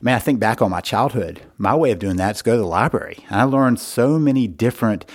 I 0.01 0.05
mean, 0.05 0.15
I 0.15 0.19
think 0.19 0.39
back 0.39 0.61
on 0.61 0.71
my 0.71 0.81
childhood. 0.81 1.41
My 1.57 1.75
way 1.75 1.91
of 1.91 1.99
doing 1.99 2.17
that 2.17 2.37
is 2.37 2.43
go 2.43 2.53
to 2.53 2.59
the 2.59 2.67
library. 2.67 3.25
And 3.31 3.41
I 3.41 3.45
learned 3.45 3.81
so 3.81 4.19
many 4.19 4.47
different 4.47 5.07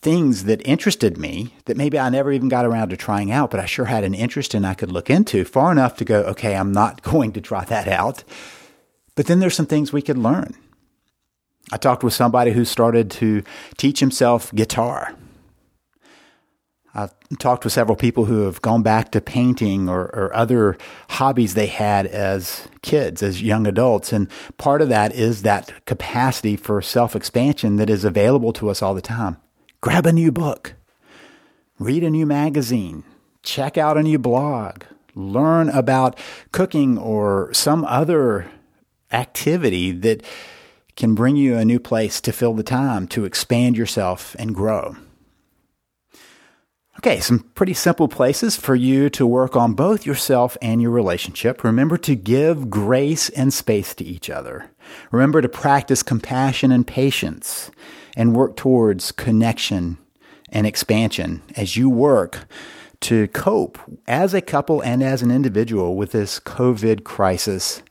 things 0.00 0.44
that 0.44 0.60
interested 0.66 1.16
me 1.16 1.54
that 1.66 1.76
maybe 1.76 1.96
I 1.96 2.10
never 2.10 2.32
even 2.32 2.48
got 2.48 2.64
around 2.64 2.88
to 2.88 2.96
trying 2.96 3.30
out, 3.30 3.52
but 3.52 3.60
I 3.60 3.66
sure 3.66 3.84
had 3.84 4.02
an 4.02 4.14
interest 4.14 4.54
in 4.54 4.64
I 4.64 4.74
could 4.74 4.90
look 4.90 5.08
into 5.08 5.44
far 5.44 5.70
enough 5.70 5.96
to 5.98 6.04
go, 6.04 6.22
okay, 6.22 6.56
I'm 6.56 6.72
not 6.72 7.02
going 7.12 7.32
to 7.34 7.40
try 7.40 7.64
that 7.66 7.86
out. 7.86 8.24
But 9.14 9.26
then 9.26 9.38
there's 9.38 9.54
some 9.54 9.66
things 9.66 9.92
we 9.92 10.02
could 10.02 10.18
learn. 10.18 10.54
I 11.70 11.76
talked 11.76 12.02
with 12.02 12.12
somebody 12.12 12.50
who 12.52 12.64
started 12.64 13.10
to 13.12 13.44
teach 13.76 14.00
himself 14.00 14.52
guitar. 14.52 15.14
I've 16.94 17.14
talked 17.38 17.64
with 17.64 17.72
several 17.72 17.96
people 17.96 18.26
who 18.26 18.42
have 18.42 18.60
gone 18.60 18.82
back 18.82 19.12
to 19.12 19.20
painting 19.20 19.88
or, 19.88 20.02
or, 20.14 20.34
other 20.34 20.76
hobbies 21.08 21.54
they 21.54 21.66
had 21.66 22.06
as 22.06 22.68
kids, 22.82 23.22
as 23.22 23.40
young 23.40 23.66
adults. 23.66 24.12
And 24.12 24.28
part 24.58 24.82
of 24.82 24.90
that 24.90 25.14
is 25.14 25.40
that 25.42 25.86
capacity 25.86 26.54
for 26.54 26.82
self 26.82 27.16
expansion 27.16 27.76
that 27.76 27.88
is 27.88 28.04
available 28.04 28.52
to 28.54 28.68
us 28.68 28.82
all 28.82 28.94
the 28.94 29.00
time. 29.00 29.38
Grab 29.80 30.04
a 30.04 30.12
new 30.12 30.30
book, 30.30 30.74
read 31.78 32.04
a 32.04 32.10
new 32.10 32.26
magazine, 32.26 33.04
check 33.42 33.78
out 33.78 33.96
a 33.96 34.02
new 34.02 34.18
blog, 34.18 34.84
learn 35.14 35.70
about 35.70 36.18
cooking 36.52 36.98
or 36.98 37.52
some 37.54 37.86
other 37.86 38.50
activity 39.10 39.92
that 39.92 40.22
can 40.94 41.14
bring 41.14 41.36
you 41.36 41.56
a 41.56 41.64
new 41.64 41.80
place 41.80 42.20
to 42.20 42.32
fill 42.32 42.52
the 42.52 42.62
time 42.62 43.08
to 43.08 43.24
expand 43.24 43.78
yourself 43.78 44.36
and 44.38 44.54
grow. 44.54 44.94
Okay, 46.98 47.20
some 47.20 47.40
pretty 47.54 47.72
simple 47.72 48.06
places 48.06 48.54
for 48.54 48.74
you 48.74 49.08
to 49.10 49.26
work 49.26 49.56
on 49.56 49.72
both 49.72 50.04
yourself 50.04 50.56
and 50.60 50.80
your 50.80 50.90
relationship. 50.90 51.64
Remember 51.64 51.96
to 51.98 52.14
give 52.14 52.70
grace 52.70 53.28
and 53.30 53.52
space 53.52 53.94
to 53.94 54.04
each 54.04 54.28
other. 54.28 54.70
Remember 55.10 55.40
to 55.40 55.48
practice 55.48 56.02
compassion 56.02 56.70
and 56.70 56.86
patience 56.86 57.70
and 58.14 58.36
work 58.36 58.56
towards 58.56 59.10
connection 59.10 59.96
and 60.50 60.66
expansion 60.66 61.42
as 61.56 61.76
you 61.76 61.88
work 61.88 62.46
to 63.00 63.26
cope 63.28 63.78
as 64.06 64.34
a 64.34 64.42
couple 64.42 64.80
and 64.82 65.02
as 65.02 65.22
an 65.22 65.30
individual 65.30 65.96
with 65.96 66.12
this 66.12 66.38
COVID 66.38 67.04
crisis. 67.04 67.82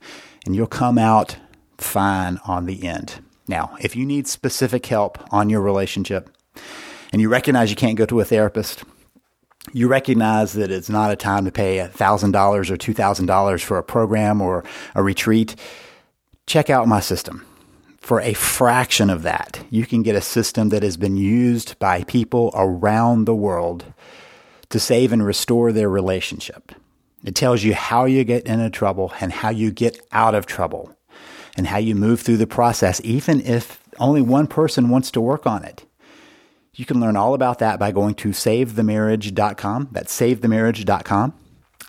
And 0.46 0.54
you'll 0.54 0.68
come 0.68 0.96
out 0.96 1.36
fine 1.76 2.38
on 2.46 2.66
the 2.66 2.86
end. 2.86 3.16
Now, 3.48 3.76
if 3.80 3.96
you 3.96 4.06
need 4.06 4.28
specific 4.28 4.86
help 4.86 5.18
on 5.32 5.50
your 5.50 5.60
relationship 5.60 6.30
and 7.12 7.20
you 7.20 7.28
recognize 7.28 7.68
you 7.68 7.76
can't 7.76 7.98
go 7.98 8.06
to 8.06 8.20
a 8.20 8.24
therapist, 8.24 8.84
you 9.72 9.88
recognize 9.88 10.54
that 10.54 10.70
it's 10.70 10.90
not 10.90 11.12
a 11.12 11.16
time 11.16 11.44
to 11.44 11.52
pay 11.52 11.78
$1,000 11.78 12.70
or 12.70 12.76
$2,000 12.76 13.62
for 13.62 13.78
a 13.78 13.82
program 13.82 14.40
or 14.40 14.64
a 14.94 15.02
retreat, 15.02 15.54
check 16.46 16.68
out 16.68 16.88
my 16.88 17.00
system. 17.00 17.46
For 18.00 18.20
a 18.20 18.32
fraction 18.32 19.10
of 19.10 19.22
that, 19.22 19.64
you 19.70 19.86
can 19.86 20.02
get 20.02 20.16
a 20.16 20.20
system 20.20 20.70
that 20.70 20.82
has 20.82 20.96
been 20.96 21.16
used 21.16 21.78
by 21.78 22.02
people 22.02 22.50
around 22.54 23.24
the 23.24 23.34
world 23.34 23.84
to 24.70 24.80
save 24.80 25.12
and 25.12 25.24
restore 25.24 25.70
their 25.70 25.88
relationship. 25.88 26.72
It 27.24 27.36
tells 27.36 27.62
you 27.62 27.74
how 27.74 28.06
you 28.06 28.24
get 28.24 28.44
into 28.44 28.70
trouble 28.70 29.12
and 29.20 29.32
how 29.32 29.50
you 29.50 29.70
get 29.70 30.04
out 30.10 30.34
of 30.34 30.46
trouble 30.46 30.96
and 31.56 31.68
how 31.68 31.78
you 31.78 31.94
move 31.94 32.20
through 32.20 32.38
the 32.38 32.46
process, 32.46 33.00
even 33.04 33.40
if 33.42 33.80
only 33.98 34.22
one 34.22 34.48
person 34.48 34.88
wants 34.88 35.12
to 35.12 35.20
work 35.20 35.46
on 35.46 35.64
it. 35.64 35.84
You 36.74 36.86
can 36.86 37.00
learn 37.00 37.16
all 37.16 37.34
about 37.34 37.58
that 37.58 37.78
by 37.78 37.92
going 37.92 38.14
to 38.14 38.30
savethemarriage.com. 38.30 39.88
That's 39.92 40.18
savethemarriage.com. 40.18 41.34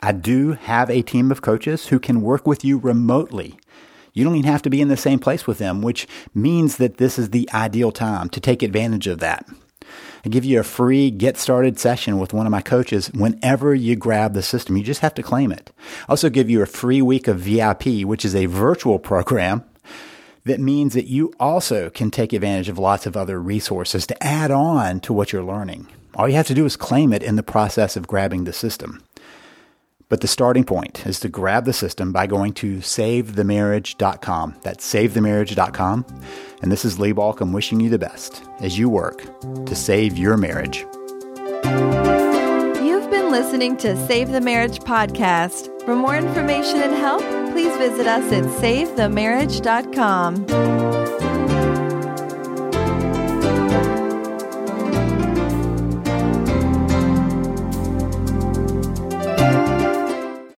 I 0.01 0.11
do 0.11 0.51
have 0.51 0.89
a 0.89 1.01
team 1.01 1.31
of 1.31 1.41
coaches 1.41 1.87
who 1.87 2.01
can 2.01 2.21
work 2.21 2.45
with 2.45 2.65
you 2.65 2.79
remotely. 2.79 3.57
You 4.11 4.25
don't 4.25 4.35
even 4.35 4.51
have 4.51 4.61
to 4.63 4.69
be 4.69 4.81
in 4.81 4.89
the 4.89 4.97
same 4.97 5.19
place 5.19 5.47
with 5.47 5.57
them, 5.57 5.81
which 5.81 6.05
means 6.35 6.75
that 6.77 6.97
this 6.97 7.17
is 7.17 7.29
the 7.29 7.49
ideal 7.53 7.93
time 7.93 8.27
to 8.31 8.41
take 8.41 8.61
advantage 8.61 9.07
of 9.07 9.19
that. 9.19 9.47
I 10.25 10.29
give 10.29 10.43
you 10.43 10.59
a 10.59 10.63
free 10.63 11.11
get 11.11 11.37
started 11.37 11.79
session 11.79 12.19
with 12.19 12.33
one 12.33 12.45
of 12.45 12.51
my 12.51 12.61
coaches 12.61 13.09
whenever 13.13 13.73
you 13.73 13.95
grab 13.95 14.33
the 14.33 14.41
system. 14.41 14.75
You 14.75 14.83
just 14.83 14.99
have 14.99 15.13
to 15.13 15.23
claim 15.23 15.53
it. 15.53 15.71
I 16.09 16.11
also 16.11 16.29
give 16.29 16.49
you 16.49 16.61
a 16.61 16.65
free 16.65 17.01
week 17.01 17.29
of 17.29 17.39
VIP, 17.39 18.03
which 18.03 18.25
is 18.25 18.35
a 18.35 18.47
virtual 18.47 18.99
program 18.99 19.63
that 20.45 20.59
means 20.59 20.93
that 20.93 21.07
you 21.07 21.33
also 21.39 21.89
can 21.89 22.11
take 22.11 22.33
advantage 22.33 22.69
of 22.69 22.77
lots 22.77 23.05
of 23.05 23.15
other 23.15 23.41
resources 23.41 24.05
to 24.07 24.23
add 24.23 24.51
on 24.51 24.99
to 25.01 25.13
what 25.13 25.31
you're 25.31 25.43
learning. 25.43 25.87
All 26.15 26.27
you 26.27 26.35
have 26.35 26.47
to 26.47 26.53
do 26.53 26.65
is 26.65 26.75
claim 26.75 27.13
it 27.13 27.23
in 27.23 27.35
the 27.35 27.43
process 27.43 27.95
of 27.95 28.07
grabbing 28.07 28.43
the 28.43 28.53
system. 28.53 29.03
But 30.09 30.21
the 30.21 30.27
starting 30.27 30.63
point 30.63 31.07
is 31.07 31.19
to 31.21 31.29
grab 31.29 31.65
the 31.65 31.73
system 31.73 32.11
by 32.11 32.27
going 32.27 32.53
to 32.55 32.77
savethemarriage.com. 32.77 34.55
That's 34.61 34.93
savethemarriage.com. 34.93 36.05
And 36.61 36.71
this 36.71 36.85
is 36.85 36.99
Lee 36.99 37.13
Baucom 37.13 37.51
wishing 37.51 37.79
you 37.79 37.89
the 37.89 37.97
best 37.97 38.43
as 38.59 38.77
you 38.77 38.89
work 38.89 39.23
to 39.65 39.75
save 39.75 40.17
your 40.17 40.37
marriage. 40.37 40.85
Listening 43.33 43.75
to 43.77 43.97
Save 44.05 44.31
the 44.31 44.39
Marriage 44.39 44.77
podcast. 44.81 45.67
For 45.85 45.95
more 45.95 46.15
information 46.15 46.83
and 46.83 46.93
help, 46.93 47.23
please 47.51 47.75
visit 47.77 48.05
us 48.05 48.31
at 48.31 48.43
savethemarriage.com. 48.43 51.02